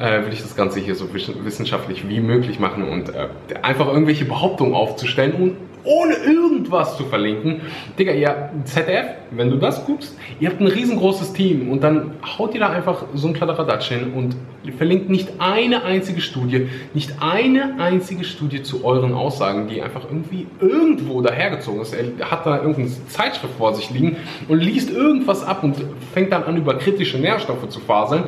äh, 0.00 0.24
will 0.24 0.32
ich 0.32 0.42
das 0.42 0.56
Ganze 0.56 0.80
hier 0.80 0.94
so 0.94 1.08
wissenschaftlich 1.12 2.08
wie 2.08 2.20
möglich 2.20 2.58
machen 2.58 2.88
und 2.88 3.10
äh, 3.10 3.28
einfach 3.62 3.86
irgendwelche 3.88 4.24
Behauptungen 4.24 4.74
aufzustellen 4.74 5.32
und 5.34 5.56
ohne 5.84 6.14
irgendwas 6.14 6.96
zu 6.96 7.04
verlinken. 7.04 7.62
Digga, 7.98 8.12
ihr 8.12 8.50
ZDF, 8.64 9.06
wenn 9.30 9.50
du 9.50 9.56
das 9.56 9.84
guckst, 9.84 10.16
ihr 10.40 10.48
habt 10.48 10.60
ein 10.60 10.66
riesengroßes 10.66 11.32
Team 11.32 11.70
und 11.70 11.82
dann 11.82 12.12
haut 12.38 12.54
ihr 12.54 12.60
da 12.60 12.70
einfach 12.70 13.04
so 13.14 13.28
ein 13.28 13.34
Kladderadatsch 13.34 13.88
hin 13.88 14.12
und 14.14 14.36
verlinkt 14.76 15.10
nicht 15.10 15.28
eine 15.38 15.84
einzige 15.84 16.20
Studie, 16.20 16.68
nicht 16.94 17.14
eine 17.20 17.80
einzige 17.80 18.24
Studie 18.24 18.62
zu 18.62 18.84
euren 18.84 19.14
Aussagen, 19.14 19.68
die 19.68 19.82
einfach 19.82 20.04
irgendwie 20.04 20.46
irgendwo 20.60 21.20
dahergezogen 21.20 21.80
ist. 21.82 21.94
Er 21.94 22.30
hat 22.30 22.46
da 22.46 22.58
irgendeine 22.58 22.90
Zeitschrift 23.08 23.54
vor 23.58 23.74
sich 23.74 23.90
liegen 23.90 24.16
und 24.48 24.60
liest 24.60 24.90
irgendwas 24.90 25.44
ab 25.44 25.64
und 25.64 25.76
fängt 26.14 26.32
dann 26.32 26.44
an, 26.44 26.56
über 26.56 26.78
kritische 26.78 27.18
Nährstoffe 27.18 27.68
zu 27.68 27.80
faseln. 27.80 28.24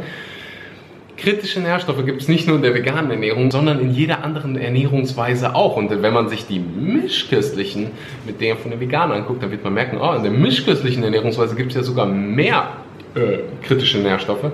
Kritische 1.16 1.60
Nährstoffe 1.60 2.04
gibt 2.04 2.22
es 2.22 2.28
nicht 2.28 2.48
nur 2.48 2.56
in 2.56 2.62
der 2.62 2.74
veganen 2.74 3.10
Ernährung, 3.10 3.50
sondern 3.50 3.78
in 3.78 3.90
jeder 3.90 4.24
anderen 4.24 4.56
Ernährungsweise 4.56 5.54
auch. 5.54 5.76
Und 5.76 5.90
wenn 5.90 6.12
man 6.12 6.28
sich 6.28 6.46
die 6.46 6.58
mischköstlichen 6.58 7.92
mit 8.26 8.40
der 8.40 8.56
von 8.56 8.72
den 8.72 8.80
Veganern 8.80 9.22
anguckt, 9.22 9.42
dann 9.42 9.50
wird 9.50 9.62
man 9.62 9.74
merken, 9.74 9.98
oh, 10.00 10.12
in 10.14 10.24
der 10.24 10.32
mischköstlichen 10.32 11.04
Ernährungsweise 11.04 11.54
gibt 11.54 11.70
es 11.70 11.76
ja 11.76 11.82
sogar 11.82 12.06
mehr 12.06 12.68
äh, 13.14 13.38
kritische 13.62 13.98
Nährstoffe 13.98 14.50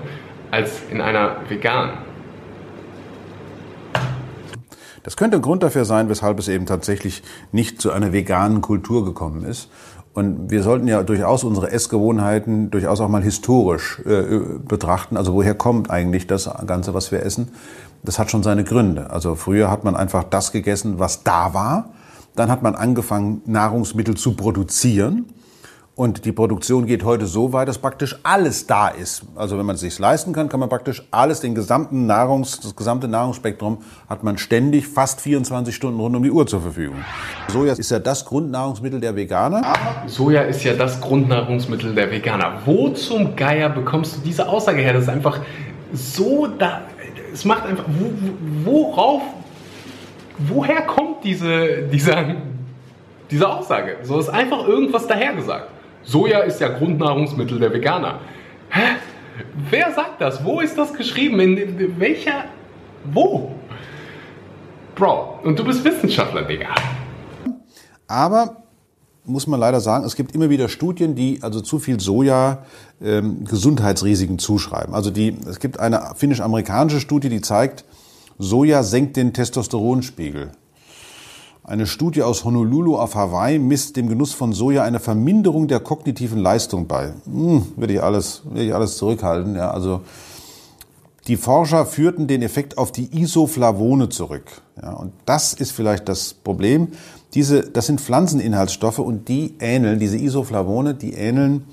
als 0.51 0.83
in 0.91 1.01
einer 1.01 1.37
veganen. 1.49 1.93
Das 5.03 5.17
könnte 5.17 5.37
ein 5.37 5.41
Grund 5.41 5.63
dafür 5.63 5.85
sein, 5.85 6.09
weshalb 6.09 6.37
es 6.37 6.47
eben 6.47 6.67
tatsächlich 6.67 7.23
nicht 7.51 7.81
zu 7.81 7.91
einer 7.91 8.13
veganen 8.13 8.61
Kultur 8.61 9.03
gekommen 9.03 9.45
ist. 9.45 9.69
Und 10.13 10.51
wir 10.51 10.61
sollten 10.61 10.87
ja 10.87 11.03
durchaus 11.03 11.43
unsere 11.43 11.71
Essgewohnheiten 11.71 12.69
durchaus 12.69 12.99
auch 12.99 13.07
mal 13.07 13.23
historisch 13.23 14.01
äh, 14.05 14.39
betrachten. 14.67 15.15
Also 15.15 15.33
woher 15.33 15.55
kommt 15.55 15.89
eigentlich 15.89 16.27
das 16.27 16.49
Ganze, 16.67 16.93
was 16.93 17.11
wir 17.11 17.23
essen? 17.23 17.49
Das 18.03 18.19
hat 18.19 18.29
schon 18.29 18.43
seine 18.43 18.63
Gründe. 18.63 19.09
Also 19.09 19.35
früher 19.35 19.71
hat 19.71 19.83
man 19.83 19.95
einfach 19.95 20.23
das 20.25 20.51
gegessen, 20.51 20.99
was 20.99 21.23
da 21.23 21.53
war. 21.53 21.91
Dann 22.35 22.49
hat 22.49 22.61
man 22.61 22.75
angefangen, 22.75 23.41
Nahrungsmittel 23.45 24.15
zu 24.15 24.35
produzieren. 24.35 25.27
Und 26.01 26.25
die 26.25 26.31
Produktion 26.31 26.87
geht 26.87 27.03
heute 27.03 27.27
so 27.27 27.53
weit, 27.53 27.67
dass 27.67 27.77
praktisch 27.77 28.15
alles 28.23 28.65
da 28.65 28.87
ist. 28.87 29.21
Also 29.35 29.59
wenn 29.59 29.67
man 29.67 29.75
es 29.75 29.81
sich 29.81 29.99
leisten 29.99 30.33
kann, 30.33 30.49
kann 30.49 30.59
man 30.59 30.67
praktisch 30.67 31.03
alles, 31.11 31.41
den 31.41 31.53
gesamten 31.53 32.07
Nahrungs, 32.07 32.59
das 32.59 32.75
gesamte 32.75 33.07
Nahrungsspektrum 33.07 33.83
hat 34.09 34.23
man 34.23 34.39
ständig 34.39 34.87
fast 34.87 35.21
24 35.21 35.75
Stunden 35.75 35.99
rund 35.99 36.15
um 36.15 36.23
die 36.23 36.31
Uhr 36.31 36.47
zur 36.47 36.59
Verfügung. 36.59 36.95
Soja 37.49 37.73
ist 37.73 37.91
ja 37.91 37.99
das 37.99 38.25
Grundnahrungsmittel 38.25 38.99
der 38.99 39.15
Veganer. 39.15 39.61
Soja 40.07 40.41
ist 40.41 40.63
ja 40.63 40.73
das 40.73 40.99
Grundnahrungsmittel 40.99 41.93
der 41.93 42.09
Veganer. 42.09 42.53
Wo 42.65 42.89
zum 42.89 43.35
Geier 43.35 43.69
bekommst 43.69 44.17
du 44.17 44.21
diese 44.21 44.49
Aussage 44.49 44.81
her? 44.81 44.93
Das 44.93 45.03
ist 45.03 45.09
einfach 45.09 45.39
so 45.93 46.47
da. 46.47 46.81
Es 47.31 47.45
macht 47.45 47.67
einfach. 47.67 47.85
Worauf. 48.63 49.21
Woher 50.39 50.81
kommt 50.81 51.23
diese, 51.23 51.83
dieser 51.83 52.37
diese 53.29 53.47
Aussage. 53.47 53.97
So 54.01 54.19
ist 54.19 54.29
einfach 54.29 54.67
irgendwas 54.67 55.05
dahergesagt. 55.05 55.67
Soja 56.03 56.39
ist 56.39 56.59
ja 56.59 56.69
Grundnahrungsmittel 56.69 57.59
der 57.59 57.73
Veganer. 57.73 58.19
Hä? 58.69 58.97
Wer 59.69 59.91
sagt 59.93 60.21
das? 60.21 60.43
Wo 60.43 60.59
ist 60.59 60.77
das 60.77 60.93
geschrieben? 60.93 61.39
In 61.39 61.99
welcher. 61.99 62.45
Wo? 63.05 63.51
Bro, 64.95 65.39
und 65.43 65.57
du 65.57 65.63
bist 65.63 65.83
Wissenschaftler, 65.83 66.43
Digga. 66.43 66.69
Aber 68.07 68.57
muss 69.23 69.47
man 69.47 69.59
leider 69.59 69.79
sagen, 69.79 70.03
es 70.05 70.15
gibt 70.15 70.35
immer 70.35 70.49
wieder 70.49 70.67
Studien, 70.67 71.15
die 71.15 71.39
also 71.41 71.61
zu 71.61 71.79
viel 71.79 71.99
Soja 71.99 72.65
ähm, 73.01 73.45
Gesundheitsrisiken 73.45 74.39
zuschreiben. 74.39 74.93
Also 74.93 75.11
die, 75.11 75.37
es 75.47 75.59
gibt 75.59 75.79
eine 75.79 76.13
finnisch-amerikanische 76.15 76.99
Studie, 76.99 77.29
die 77.29 77.41
zeigt, 77.41 77.85
Soja 78.37 78.83
senkt 78.83 79.17
den 79.17 79.33
Testosteronspiegel. 79.33 80.51
Eine 81.63 81.85
Studie 81.85 82.23
aus 82.23 82.43
Honolulu 82.43 82.97
auf 82.97 83.13
Hawaii 83.13 83.59
misst 83.59 83.95
dem 83.95 84.09
Genuss 84.09 84.33
von 84.33 84.51
Soja 84.51 84.83
eine 84.83 84.99
Verminderung 84.99 85.67
der 85.67 85.79
kognitiven 85.79 86.39
Leistung 86.39 86.87
bei. 86.87 87.13
Hm, 87.25 87.67
würde 87.75 87.93
ich 87.93 88.01
alles, 88.01 88.41
würde 88.45 88.63
ich 88.63 88.73
alles 88.73 88.97
zurückhalten. 88.97 89.55
Ja, 89.55 89.69
also 89.69 90.01
die 91.27 91.37
Forscher 91.37 91.85
führten 91.85 92.25
den 92.25 92.41
Effekt 92.41 92.79
auf 92.79 92.91
die 92.91 93.15
Isoflavone 93.21 94.09
zurück. 94.09 94.63
Ja, 94.81 94.93
und 94.93 95.13
das 95.25 95.53
ist 95.53 95.71
vielleicht 95.71 96.09
das 96.09 96.33
Problem. 96.33 96.87
Diese, 97.35 97.61
das 97.61 97.85
sind 97.85 98.01
Pflanzeninhaltsstoffe 98.01 98.99
und 98.99 99.27
die 99.27 99.53
ähneln, 99.59 99.99
diese 99.99 100.17
Isoflavone, 100.17 100.95
die 100.95 101.13
ähneln, 101.13 101.65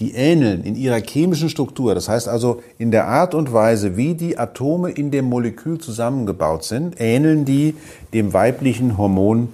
die 0.00 0.14
ähneln 0.14 0.64
in 0.64 0.74
ihrer 0.74 1.00
chemischen 1.00 1.50
Struktur. 1.50 1.94
Das 1.94 2.08
heißt 2.08 2.26
also 2.26 2.62
in 2.78 2.90
der 2.90 3.06
Art 3.06 3.34
und 3.34 3.52
Weise, 3.52 3.96
wie 3.96 4.14
die 4.14 4.38
Atome 4.38 4.90
in 4.90 5.10
dem 5.10 5.26
Molekül 5.26 5.78
zusammengebaut 5.78 6.64
sind, 6.64 6.96
ähneln 6.98 7.44
die 7.44 7.74
dem 8.12 8.32
weiblichen 8.32 8.98
Hormon 8.98 9.50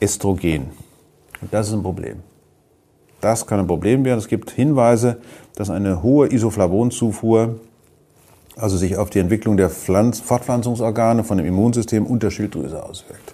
Östrogen. 0.00 0.66
Und 1.40 1.52
das 1.52 1.68
ist 1.68 1.74
ein 1.74 1.82
Problem. 1.82 2.18
Das 3.20 3.46
kann 3.46 3.58
ein 3.58 3.66
Problem 3.66 4.04
werden. 4.04 4.18
Es 4.18 4.28
gibt 4.28 4.50
Hinweise, 4.50 5.16
dass 5.56 5.70
eine 5.70 6.02
hohe 6.02 6.30
Isoflavonzufuhr 6.32 7.58
also 8.56 8.76
sich 8.76 8.96
auf 8.96 9.10
die 9.10 9.20
Entwicklung 9.20 9.56
der 9.56 9.70
Pflanz 9.70 10.20
Fortpflanzungsorgane 10.20 11.24
von 11.24 11.38
dem 11.38 11.46
Immunsystem 11.46 12.06
und 12.06 12.22
der 12.22 12.30
Schilddrüse 12.30 12.82
auswirkt. 12.82 13.32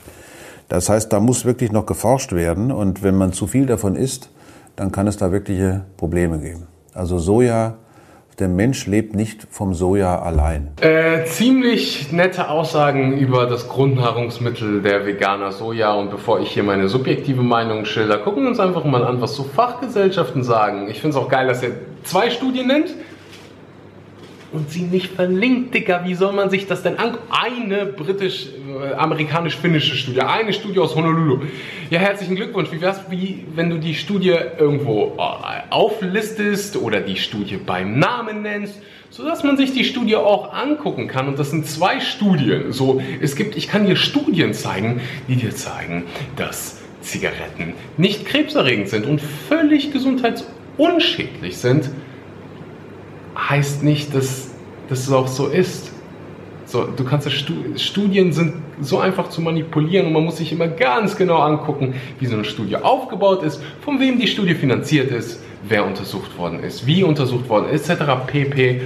Das 0.69 0.89
heißt, 0.89 1.13
da 1.13 1.21
muss 1.21 1.45
wirklich 1.45 1.73
noch 1.73 1.87
geforscht 1.87 2.33
werden 2.33 2.71
und 2.71 3.03
wenn 3.03 3.17
man 3.17 3.33
zu 3.33 3.47
viel 3.47 3.67
davon 3.67 3.97
isst, 3.97 4.31
dann 4.77 4.93
kann 4.93 5.07
es 5.07 5.17
da 5.17 5.33
wirkliche 5.33 5.85
Probleme 5.97 6.39
geben. 6.39 6.67
Also 6.95 7.19
Soja, 7.19 7.75
der 8.39 8.49
Mensch 8.49 8.87
lebt 8.87 9.15
nicht 9.15 9.47
vom 9.51 9.75
Soja 9.75 10.21
allein. 10.21 10.73
Äh, 10.81 11.25
ziemlich 11.27 12.11
nette 12.11 12.49
Aussagen 12.49 13.17
über 13.17 13.47
das 13.47 13.69
Grundnahrungsmittel 13.69 14.83
der 14.83 15.07
Veganer 15.07 15.53
Soja. 15.53 15.93
Und 15.95 16.11
bevor 16.11 16.41
ich 16.41 16.51
hier 16.51 16.65
meine 16.65 16.89
subjektive 16.89 17.43
Meinung 17.43 17.85
schilder, 17.85 18.19
gucken 18.19 18.43
wir 18.43 18.51
uns 18.51 18.59
einfach 18.59 18.85
mal 18.85 19.05
an, 19.05 19.21
was 19.21 19.37
so 19.37 19.45
Fachgesellschaften 19.45 20.43
sagen. 20.43 20.89
Ich 20.89 21.01
finde 21.01 21.17
es 21.17 21.23
auch 21.23 21.29
geil, 21.29 21.47
dass 21.47 21.63
er 21.63 21.71
zwei 22.03 22.31
Studien 22.31 22.67
nennt 22.67 22.95
und 24.55 24.71
sie 24.71 24.83
nicht 24.83 25.13
verlinkt, 25.13 25.75
Digga. 25.75 26.05
Wie 26.05 26.15
soll 26.15 26.33
man 26.33 26.49
sich 26.49 26.67
das 26.67 26.83
denn 26.83 26.99
angucken? 26.99 27.25
Eine 27.31 27.87
britisch-amerikanisch-finnische 27.87 29.97
Studie, 29.97 30.21
eine 30.21 30.53
Studie 30.53 30.79
aus 30.79 30.95
Honolulu. 30.95 31.41
Ja, 31.91 31.99
herzlichen 31.99 32.37
Glückwunsch. 32.37 32.71
Wie 32.71 32.81
wär's, 32.81 33.01
wie, 33.11 33.45
wenn 33.55 33.71
du 33.71 33.79
die 33.79 33.95
Studie 33.95 34.35
irgendwo 34.59 35.17
äh, 35.19 35.71
auflistest 35.71 36.77
oder 36.77 37.01
die 37.01 37.17
Studie 37.17 37.57
beim 37.57 37.99
Namen 37.99 38.43
nennst? 38.43 38.81
sodass 39.11 39.45
man 39.45 39.57
sich 39.57 39.73
die 39.73 39.85
Studie 39.85 40.17
auch 40.17 40.53
angucken 40.53 41.07
kann. 41.07 41.29
Und 41.29 41.39
das 41.39 41.51
sind 41.51 41.69
zwei 41.69 42.01
Studien. 42.01 42.73
So, 42.73 43.01
es 43.21 43.37
gibt, 43.37 43.55
ich 43.55 43.69
kann 43.69 43.87
dir 43.87 43.95
Studien 43.95 44.55
zeigen, 44.55 45.01
die 45.29 45.37
dir 45.37 45.55
zeigen, 45.55 46.03
dass 46.35 46.81
Zigaretten 47.01 47.75
nicht 47.97 48.27
krebserregend 48.27 48.89
sind 48.89 49.07
und 49.07 49.21
völlig 49.21 49.93
gesundheitsunschädlich 49.93 51.59
sind 51.59 51.91
heißt 53.37 53.83
nicht, 53.83 54.15
dass, 54.15 54.51
dass 54.89 55.01
es 55.01 55.13
auch 55.13 55.29
so 55.29 55.49
ist. 55.49 55.93
So, 56.67 56.85
du 56.85 57.05
kannst 57.05 57.31
Studien 57.77 58.33
sind 58.33 58.55
so 58.81 58.99
einfach 58.99 59.29
zu 59.29 59.41
manipulieren 59.43 60.07
und 60.07 60.13
man 60.13 60.25
muss 60.25 60.39
sich 60.39 60.51
immer 60.51 60.67
ganz 60.67 61.17
genau 61.17 61.39
angucken, 61.39 61.95
wie 62.19 62.27
so 62.27 62.35
eine 62.35 62.45
Studie 62.45 62.77
aufgebaut 62.77 63.43
ist, 63.43 63.63
von 63.83 64.01
wem 64.01 64.19
die 64.19 64.27
Studie 64.27 64.55
finanziert 64.55 65.11
ist, 65.11 65.43
wer 65.69 65.85
untersucht 65.85 66.37
worden 66.39 66.61
ist, 66.61 66.87
wie 66.87 67.05
untersucht 67.05 67.49
worden 67.49 67.69
ist, 67.69 67.89
etc. 67.89 68.05
pp. 68.27 68.83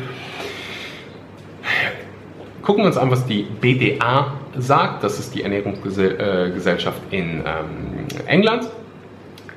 Gucken 2.63 2.83
wir 2.83 2.89
uns 2.89 2.99
an, 2.99 3.11
was 3.11 3.25
die 3.25 3.47
BDA 3.61 4.35
sagt. 4.59 5.03
Das 5.03 5.19
ist 5.19 5.35
die 5.35 5.43
Ernährungsgesellschaft 5.43 7.01
in 7.11 7.43
ähm, 7.47 8.07
England. 8.27 8.69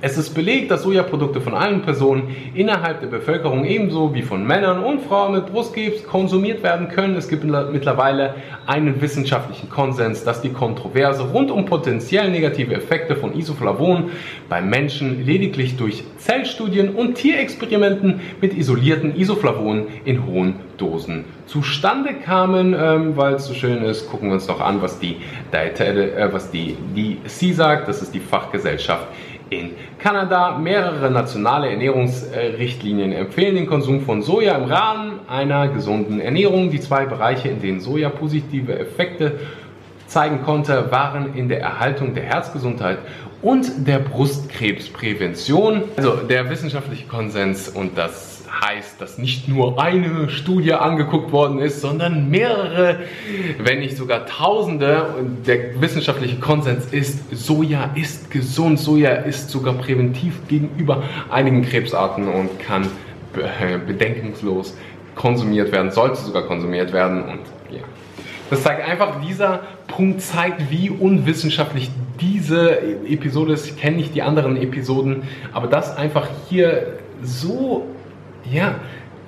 Es 0.04 0.18
ist 0.18 0.34
belegt, 0.34 0.72
dass 0.72 0.82
Sojaprodukte 0.82 1.42
von 1.42 1.54
allen 1.54 1.84
Personen 1.84 2.36
innerhalb 2.56 3.02
der 3.02 3.08
Bevölkerung 3.08 3.66
ebenso 3.66 4.16
wie 4.16 4.24
von 4.24 4.48
Männern 4.48 4.84
und 4.84 5.02
Frauen 5.02 5.34
mit 5.34 5.46
Brustkrebs 5.46 6.04
konsumiert 6.06 6.64
werden 6.64 6.88
können. 6.88 7.16
Es 7.16 7.30
gibt 7.30 7.44
mittlerweile 7.44 8.34
einen 8.66 9.00
wissenschaftlichen 9.00 9.70
Konsens, 9.70 10.24
dass 10.24 10.42
die 10.42 10.50
Kontroverse 10.50 11.22
rund 11.22 11.52
um 11.52 11.66
potenziell 11.66 12.32
negative 12.32 12.74
Effekte 12.74 13.16
von 13.16 13.38
Isoflavon 13.38 14.10
beim 14.50 14.72
Menschen 14.72 15.24
lediglich 15.24 15.78
durch 15.78 16.04
Zellstudien 16.18 16.96
und 16.96 17.14
Tierexperimenten 17.14 18.22
mit 18.42 18.58
isolierten 18.58 19.16
Isoflavonen 19.16 19.86
in 20.04 20.26
hohen 20.26 20.56
Dosen 20.78 21.26
zustande 21.46 22.14
kamen. 22.16 22.74
Ähm, 22.78 23.18
Weil 23.18 23.36
es 23.36 23.46
so 23.46 23.54
schön 23.54 23.84
ist, 23.84 24.10
gucken 24.10 24.30
wir 24.30 24.34
uns 24.34 24.48
noch 24.48 24.62
an, 24.62 24.82
was 24.82 25.00
die, 25.00 25.18
äh, 25.52 26.30
was 26.32 26.50
die, 26.50 26.76
die 26.96 27.18
C 27.28 27.52
sagt. 27.52 27.88
Das 27.88 28.02
ist 28.02 28.16
die 28.16 28.20
Fachgesellschaft 28.20 29.08
in 29.52 29.72
Kanada. 30.00 30.58
Mehrere 30.58 31.12
nationale 31.12 31.70
Ernährungsrichtlinien 31.70 33.12
empfehlen 33.12 33.56
den 33.56 33.68
Konsum 33.68 34.02
von 34.02 34.24
Soja 34.24 34.56
im 34.56 34.64
Rahmen 34.64 35.20
einer 35.28 35.68
gesunden 35.68 36.20
Ernährung. 36.20 36.72
Die 36.72 36.80
zwei 36.80 37.06
Bereiche, 37.06 37.50
in 37.50 37.62
denen 37.62 37.82
Soja 37.82 38.10
positive 38.10 38.80
Effekte 38.80 39.40
zeigen 40.08 40.42
konnte, 40.44 40.90
waren 40.92 41.36
in 41.36 41.50
der 41.50 41.60
Erhaltung 41.62 42.16
der 42.16 42.24
Herzgesundheit 42.24 43.00
und 43.42 43.88
der 43.88 44.00
Brustkrebsprävention. 44.00 45.84
Also 45.98 46.16
der 46.16 46.50
wissenschaftliche 46.50 47.08
Konsens 47.08 47.68
und 47.68 47.98
das 47.98 48.31
heißt, 48.52 49.00
dass 49.00 49.18
nicht 49.18 49.48
nur 49.48 49.82
eine 49.82 50.30
Studie 50.30 50.74
angeguckt 50.74 51.32
worden 51.32 51.60
ist, 51.60 51.82
sondern 51.82 52.30
mehrere, 52.30 53.00
wenn 53.60 53.80
nicht 53.80 53.96
sogar 53.98 54.26
Tausende. 54.26 55.14
Und 55.18 55.48
der 55.48 55.80
wissenschaftliche 55.82 56.38
Konsens 56.38 56.88
ist, 56.92 57.36
Soja 57.36 57.92
ist 57.96 58.30
gesund, 58.30 58.80
Soja 58.80 59.12
ist 59.12 59.50
sogar 59.50 59.76
präventiv 59.76 60.48
gegenüber 60.48 61.04
einigen 61.30 61.62
Krebsarten 61.64 62.28
und 62.28 62.60
kann 62.60 62.88
bedenkungslos 63.88 64.76
konsumiert 65.16 65.72
werden, 65.72 65.92
sollte 65.92 66.20
sogar 66.20 66.44
konsumiert 66.44 66.92
werden 66.92 67.24
und 67.24 67.40
ja. 67.70 67.82
Das 68.50 68.64
zeigt 68.64 68.86
einfach, 68.86 69.22
dieser 69.22 69.62
Punkt 69.88 70.22
zeigt, 70.22 70.70
wie 70.70 70.90
unwissenschaftlich 70.90 71.90
diese 72.20 72.82
Episode 73.08 73.54
ist. 73.54 73.66
Ich 73.66 73.78
kenne 73.78 73.96
nicht 73.96 74.14
die 74.14 74.22
anderen 74.22 74.58
Episoden, 74.58 75.24
aber 75.54 75.68
das 75.68 75.96
einfach 75.96 76.28
hier 76.50 76.98
so 77.24 77.88
ja, 78.50 78.80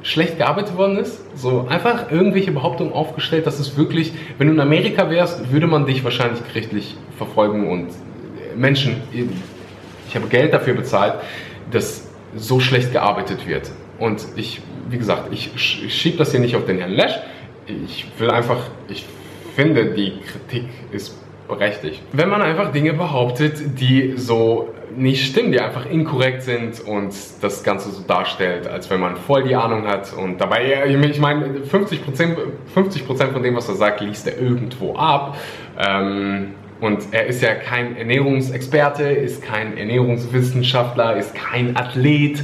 schlecht 0.04 0.38
gearbeitet 0.38 0.78
worden 0.78 0.98
ist. 0.98 1.22
So 1.36 1.68
einfach 1.68 2.12
irgendwelche 2.12 2.52
Behauptungen 2.52 2.94
aufgestellt, 2.94 3.48
dass 3.48 3.60
es 3.60 3.78
wirklich, 3.78 4.14
wenn 4.38 4.48
du 4.48 4.54
in 4.54 4.60
Amerika 4.60 5.10
wärst, 5.10 5.52
würde 5.52 5.68
man 5.68 5.86
dich 5.86 6.04
wahrscheinlich 6.04 6.46
gerichtlich 6.48 6.96
verfolgen 7.18 7.70
und 7.70 7.90
Menschen, 8.56 9.02
ich 10.08 10.16
habe 10.16 10.28
Geld 10.28 10.54
dafür 10.54 10.76
bezahlt, 10.76 11.16
dass 11.72 12.08
so 12.36 12.60
schlecht 12.60 12.92
gearbeitet 12.92 13.48
wird. 13.48 13.72
Und 14.00 14.26
ich, 14.36 14.62
wie 14.90 14.98
gesagt, 14.98 15.32
ich 15.32 15.52
schiebe 15.58 16.18
das 16.18 16.32
hier 16.32 16.40
nicht 16.40 16.56
auf 16.56 16.66
den 16.66 16.80
Herrn 16.80 16.92
Lesch. 16.92 17.14
Ich 17.66 18.06
will 18.20 18.30
einfach, 18.30 18.58
ich 18.90 19.06
finde, 19.56 19.94
die 19.94 20.20
Kritik 20.20 20.66
ist 20.92 21.18
berechtigt. 21.48 22.02
Wenn 22.12 22.30
man 22.30 22.42
einfach 22.42 22.72
Dinge 22.72 22.94
behauptet, 22.94 23.80
die 23.80 24.14
so 24.16 24.74
nicht 24.96 25.26
stimmen, 25.26 25.52
die 25.52 25.60
einfach 25.60 25.86
inkorrekt 25.86 26.44
sind 26.44 26.80
und 26.80 27.14
das 27.42 27.64
Ganze 27.64 27.92
so 27.92 28.04
darstellt, 28.04 28.68
als 28.68 28.90
wenn 28.90 29.00
man 29.00 29.18
voll 29.18 29.44
die 29.44 29.56
Ahnung 29.56 29.88
hat 29.88 30.14
und 30.14 30.40
dabei, 30.40 30.86
ich 30.88 31.20
meine, 31.20 31.60
50%, 31.60 32.36
50 32.74 33.04
von 33.04 33.44
dem, 33.44 33.56
was 33.56 33.70
er 33.70 33.76
sagt, 33.76 34.02
liest 34.02 34.28
er 34.28 34.40
irgendwo 34.40 34.96
ab. 34.96 35.38
Ähm, 35.78 36.54
und 36.82 37.00
er 37.12 37.28
ist 37.28 37.42
ja 37.42 37.56
kein 37.56 37.96
Ernährungsexperte, 37.96 39.04
ist 39.04 39.42
kein 39.42 39.78
Ernährungswissenschaftler, 39.78 41.16
ist 41.16 41.34
kein 41.34 41.78
Athlet. 41.78 42.44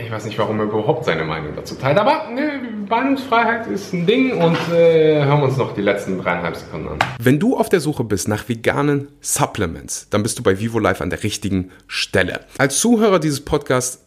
Ich 0.00 0.12
weiß 0.12 0.26
nicht, 0.26 0.38
warum 0.38 0.60
er 0.60 0.66
überhaupt 0.66 1.04
seine 1.04 1.24
Meinung 1.24 1.56
dazu 1.56 1.74
teilt, 1.74 1.98
aber 1.98 2.28
ne, 2.32 2.60
Meinungsfreiheit 2.88 3.66
ist 3.66 3.92
ein 3.92 4.06
Ding 4.06 4.40
und 4.40 4.56
äh, 4.72 5.24
hören 5.24 5.40
wir 5.40 5.46
uns 5.46 5.56
noch 5.56 5.74
die 5.74 5.82
letzten 5.82 6.18
dreieinhalb 6.18 6.56
Sekunden 6.56 6.88
an. 6.88 6.98
Wenn 7.20 7.40
du 7.40 7.56
auf 7.56 7.68
der 7.68 7.80
Suche 7.80 8.04
bist 8.04 8.28
nach 8.28 8.48
veganen 8.48 9.08
Supplements, 9.20 10.08
dann 10.10 10.22
bist 10.22 10.38
du 10.38 10.44
bei 10.44 10.60
Vivo 10.60 10.78
Life 10.78 11.02
an 11.02 11.10
der 11.10 11.24
richtigen 11.24 11.72
Stelle. 11.88 12.40
Als 12.58 12.78
Zuhörer 12.78 13.18
dieses 13.18 13.44
Podcasts 13.44 14.06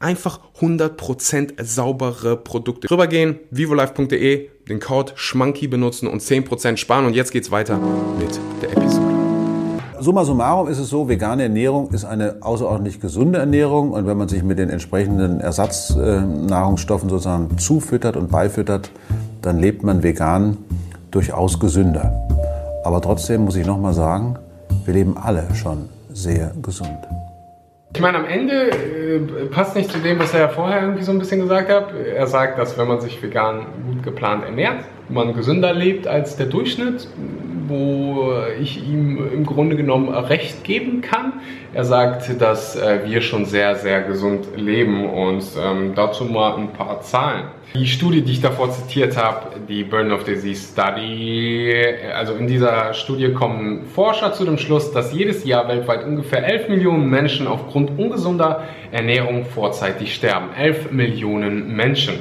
einfach 0.00 0.40
100% 0.60 1.62
saubere 1.62 2.36
Produkte. 2.36 2.90
Rübergehen, 2.90 3.40
vivolife.de, 3.50 4.48
den 4.68 4.80
Code 4.80 5.12
SCHMANKY 5.16 5.68
benutzen 5.68 6.08
und 6.08 6.22
10% 6.22 6.76
sparen 6.76 7.06
und 7.06 7.14
jetzt 7.14 7.32
geht's 7.32 7.50
weiter 7.50 7.78
mit 8.18 8.38
der 8.62 8.70
Episode. 8.76 9.18
Summa 10.00 10.24
summarum 10.24 10.68
ist 10.68 10.78
es 10.78 10.90
so, 10.90 11.08
vegane 11.08 11.42
Ernährung 11.42 11.90
ist 11.90 12.04
eine 12.04 12.36
außerordentlich 12.40 13.00
gesunde 13.00 13.40
Ernährung 13.40 13.90
und 13.90 14.06
wenn 14.06 14.16
man 14.16 14.28
sich 14.28 14.44
mit 14.44 14.58
den 14.58 14.70
entsprechenden 14.70 15.40
Ersatznahrungsstoffen 15.40 17.08
sozusagen 17.08 17.58
zufüttert 17.58 18.16
und 18.16 18.30
beifüttert, 18.30 18.92
dann 19.42 19.58
lebt 19.58 19.82
man 19.82 20.04
vegan 20.04 20.56
durchaus 21.10 21.58
gesünder. 21.58 22.12
Aber 22.84 23.00
trotzdem 23.00 23.44
muss 23.44 23.56
ich 23.56 23.66
nochmal 23.66 23.92
sagen, 23.92 24.36
wir 24.84 24.94
leben 24.94 25.16
alle 25.16 25.52
schon 25.54 25.88
sehr 26.12 26.52
gesund. 26.62 26.96
Ich 27.94 28.00
meine, 28.00 28.18
am 28.18 28.26
Ende 28.26 28.70
äh, 28.70 29.46
passt 29.46 29.74
nicht 29.74 29.90
zu 29.90 29.98
dem, 29.98 30.18
was 30.18 30.34
er 30.34 30.40
ja 30.40 30.48
vorher 30.48 30.82
irgendwie 30.82 31.02
so 31.02 31.12
ein 31.12 31.18
bisschen 31.18 31.40
gesagt 31.40 31.70
hat. 31.70 31.94
Er 31.94 32.26
sagt, 32.26 32.58
dass 32.58 32.76
wenn 32.76 32.86
man 32.86 33.00
sich 33.00 33.22
vegan 33.22 33.66
gut 33.86 34.02
geplant 34.02 34.44
ernährt, 34.44 34.84
man 35.08 35.34
gesünder 35.34 35.72
lebt 35.72 36.06
als 36.06 36.36
der 36.36 36.46
Durchschnitt, 36.46 37.08
wo 37.68 38.32
ich 38.60 38.82
ihm 38.82 39.18
im 39.32 39.44
Grunde 39.44 39.76
genommen 39.76 40.08
recht 40.08 40.64
geben 40.64 41.00
kann. 41.00 41.34
Er 41.74 41.84
sagt, 41.84 42.40
dass 42.40 42.76
äh, 42.76 43.00
wir 43.04 43.20
schon 43.20 43.44
sehr, 43.44 43.76
sehr 43.76 44.02
gesund 44.02 44.46
leben 44.56 45.08
und 45.08 45.44
ähm, 45.62 45.92
dazu 45.94 46.24
mal 46.24 46.56
ein 46.56 46.72
paar 46.72 47.02
Zahlen. 47.02 47.44
Die 47.74 47.86
Studie, 47.86 48.22
die 48.22 48.32
ich 48.32 48.40
davor 48.40 48.70
zitiert 48.70 49.18
habe, 49.18 49.60
die 49.68 49.84
Burden 49.84 50.10
of 50.10 50.24
Disease 50.24 50.72
Study, 50.72 51.70
also 52.14 52.34
in 52.34 52.46
dieser 52.46 52.94
Studie 52.94 53.34
kommen 53.34 53.84
Forscher 53.84 54.32
zu 54.32 54.46
dem 54.46 54.56
Schluss, 54.56 54.90
dass 54.90 55.12
jedes 55.12 55.44
Jahr 55.44 55.68
weltweit 55.68 56.04
ungefähr 56.04 56.46
11 56.46 56.70
Millionen 56.70 57.10
Menschen 57.10 57.46
aufgrund 57.46 57.98
ungesunder 57.98 58.64
Ernährung 58.90 59.44
vorzeitig 59.44 60.14
sterben. 60.14 60.46
11 60.56 60.92
Millionen 60.92 61.76
Menschen. 61.76 62.14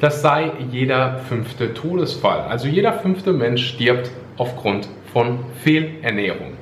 Das 0.00 0.22
sei 0.22 0.52
jeder 0.70 1.18
fünfte 1.28 1.74
Todesfall. 1.74 2.40
Also 2.48 2.68
jeder 2.68 2.94
fünfte 2.94 3.34
Mensch 3.34 3.66
stirbt 3.66 4.10
aufgrund 4.38 4.88
von 5.12 5.40
Fehlernährung. 5.62 6.54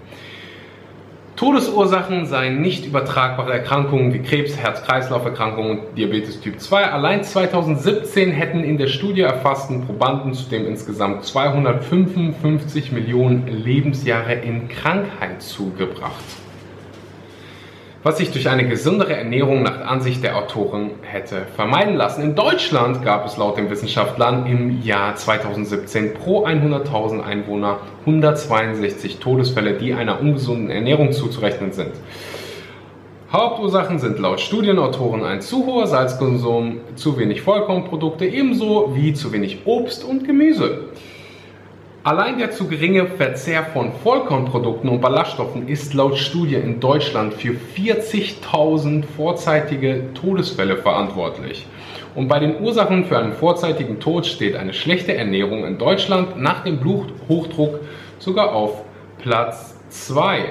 Todesursachen 1.37 2.27
seien 2.27 2.61
nicht 2.61 2.85
übertragbare 2.85 3.53
Erkrankungen 3.53 4.13
wie 4.13 4.19
Krebs, 4.19 4.57
Herz-Kreislauf-Erkrankungen 4.57 5.71
und 5.71 5.97
Diabetes 5.97 6.41
Typ 6.41 6.59
2. 6.59 6.91
Allein 6.91 7.23
2017 7.23 8.33
hätten 8.33 8.65
in 8.65 8.77
der 8.77 8.89
Studie 8.89 9.21
erfassten 9.21 9.87
Probanden 9.87 10.35
zudem 10.35 10.67
insgesamt 10.67 11.25
255 11.25 12.91
Millionen 12.91 13.47
Lebensjahre 13.47 14.33
in 14.35 14.67
Krankheit 14.67 15.43
zugebracht 15.43 16.25
was 18.03 18.19
sich 18.19 18.31
durch 18.31 18.49
eine 18.49 18.69
gesündere 18.69 19.17
Ernährung 19.17 19.63
nach 19.63 19.81
Ansicht 19.81 20.23
der 20.23 20.37
Autoren 20.37 20.91
hätte 21.03 21.47
vermeiden 21.57 21.97
lassen. 21.97 22.23
In 22.23 22.35
Deutschland 22.37 23.05
gab 23.05 23.27
es 23.27 23.37
laut 23.37 23.57
den 23.57 23.71
Wissenschaftlern 23.71 24.47
im 24.47 24.83
Jahr 24.83 25.17
2017 25.17 26.15
pro 26.15 26.47
100.000 26.47 27.21
Einwohner 27.23 27.79
162 28.07 29.19
Todesfälle, 29.19 29.75
die 29.75 29.95
einer 29.95 30.21
ungesunden 30.21 30.71
Ernährung 30.71 31.13
zuzurechnen 31.13 31.73
sind. 31.73 31.93
Hauptursachen 33.33 33.99
sind 33.99 34.19
laut 34.21 34.41
Studienautoren 34.41 35.25
ein 35.25 35.43
zu 35.43 35.67
hoher 35.67 35.87
Salzkonsum, 35.87 36.81
zu 36.95 37.19
wenig 37.19 37.43
Vollkornprodukte, 37.43 38.25
ebenso 38.25 38.93
wie 38.95 39.13
zu 39.13 39.33
wenig 39.33 39.67
Obst 39.67 40.05
und 40.05 40.25
Gemüse. 40.25 40.85
Allein 42.09 42.39
der 42.39 42.51
zu 42.51 42.69
geringe 42.69 43.05
Verzehr 43.05 43.65
von 43.65 43.93
Vollkornprodukten 43.93 44.89
und 44.89 45.03
Ballaststoffen 45.03 45.69
ist 45.69 45.93
laut 45.93 46.17
Studie 46.17 46.55
in 46.55 46.81
Deutschland 46.81 47.35
für 47.35 47.53
40.000 47.77 49.05
vorzeitige 49.05 50.05
Todesfälle 50.15 50.79
verantwortlich. 50.79 51.67
Und 52.15 52.29
bei 52.29 52.39
den 52.39 52.63
Ursachen 52.63 53.05
für 53.05 53.19
einen 53.19 53.35
vorzeitigen 53.35 54.01
Tod 54.01 54.25
steht 54.25 54.57
eine 54.57 54.73
schlechte 54.73 55.15
Ernährung 55.15 55.67
in 55.67 55.77
Deutschland 55.77 56.41
nach 56.41 56.65
dem 56.65 56.79
Bluthochdruck 56.79 57.81
sogar 58.19 58.55
auf 58.55 58.85
Platz 59.19 59.79
2. 59.91 60.45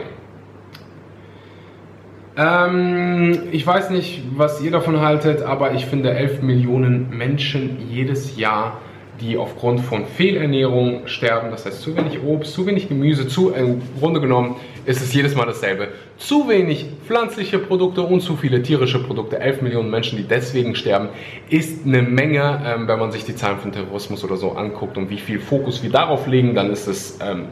Ähm, 2.37 3.47
ich 3.51 3.65
weiß 3.65 3.89
nicht, 3.89 4.21
was 4.35 4.61
ihr 4.61 4.69
davon 4.69 5.01
haltet, 5.01 5.41
aber 5.41 5.73
ich 5.73 5.87
finde 5.87 6.11
11 6.11 6.43
Millionen 6.43 7.17
Menschen 7.17 7.89
jedes 7.89 8.37
Jahr 8.37 8.79
die 9.21 9.37
aufgrund 9.37 9.81
von 9.81 10.05
Fehlernährung 10.05 11.07
sterben. 11.07 11.51
Das 11.51 11.65
heißt, 11.65 11.81
zu 11.81 11.95
wenig 11.95 12.19
Obst, 12.23 12.53
zu 12.53 12.65
wenig 12.65 12.87
Gemüse, 12.87 13.27
zu, 13.27 13.51
im 13.51 13.81
Grunde 13.99 14.21
genommen 14.21 14.57
ist 14.85 15.01
es 15.01 15.13
jedes 15.13 15.35
Mal 15.35 15.45
dasselbe. 15.45 15.89
Zu 16.17 16.47
wenig 16.47 16.85
pflanzliche 17.05 17.59
Produkte 17.59 18.01
und 18.01 18.21
zu 18.21 18.35
viele 18.35 18.61
tierische 18.61 19.03
Produkte. 19.03 19.39
11 19.39 19.61
Millionen 19.61 19.89
Menschen, 19.89 20.17
die 20.17 20.23
deswegen 20.23 20.75
sterben, 20.75 21.09
ist 21.49 21.85
eine 21.85 22.01
Menge. 22.01 22.61
Ähm, 22.65 22.87
wenn 22.87 22.99
man 22.99 23.11
sich 23.11 23.25
die 23.25 23.35
Zahlen 23.35 23.59
von 23.59 23.71
Terrorismus 23.71 24.23
oder 24.23 24.37
so 24.37 24.53
anguckt 24.53 24.97
und 24.97 25.09
wie 25.09 25.17
viel 25.17 25.39
Fokus 25.39 25.83
wir 25.83 25.89
darauf 25.89 26.27
legen, 26.27 26.55
dann 26.55 26.71
ist 26.71 26.87
es 26.87 27.19
ähm, 27.21 27.45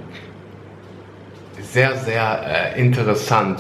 sehr, 1.62 1.95
sehr 1.95 2.73
äh, 2.75 2.80
interessant 2.80 3.60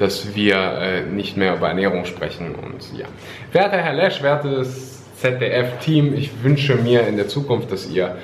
dass 0.00 0.34
wir 0.34 0.56
äh, 0.56 1.02
nicht 1.02 1.36
mehr 1.36 1.56
über 1.56 1.68
Ernährung 1.68 2.06
sprechen. 2.06 2.54
Und 2.54 2.98
ja, 2.98 3.04
werter 3.52 3.76
Herr 3.76 3.92
Lesch, 3.92 4.22
wertes 4.22 4.99
ZDF-Team. 5.20 6.14
Ich 6.14 6.42
wünsche 6.42 6.76
mir 6.76 7.06
in 7.06 7.16
der 7.16 7.28
Zukunft, 7.28 7.70
dass 7.70 7.90
ihr, 7.90 8.16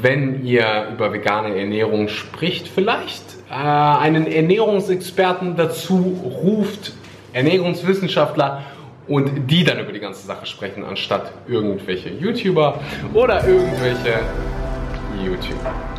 wenn 0.00 0.44
ihr 0.44 0.88
über 0.92 1.12
vegane 1.12 1.58
Ernährung 1.58 2.08
spricht, 2.08 2.68
vielleicht 2.68 3.22
äh, 3.50 3.54
einen 3.54 4.26
Ernährungsexperten 4.26 5.56
dazu 5.56 6.20
ruft, 6.42 6.92
Ernährungswissenschaftler 7.32 8.64
und 9.06 9.50
die 9.50 9.64
dann 9.64 9.80
über 9.80 9.92
die 9.92 10.00
ganze 10.00 10.26
Sache 10.26 10.46
sprechen, 10.46 10.84
anstatt 10.84 11.32
irgendwelche 11.46 12.10
YouTuber 12.10 12.80
oder 13.14 13.46
irgendwelche 13.46 14.20
YouTuber. 15.24 15.97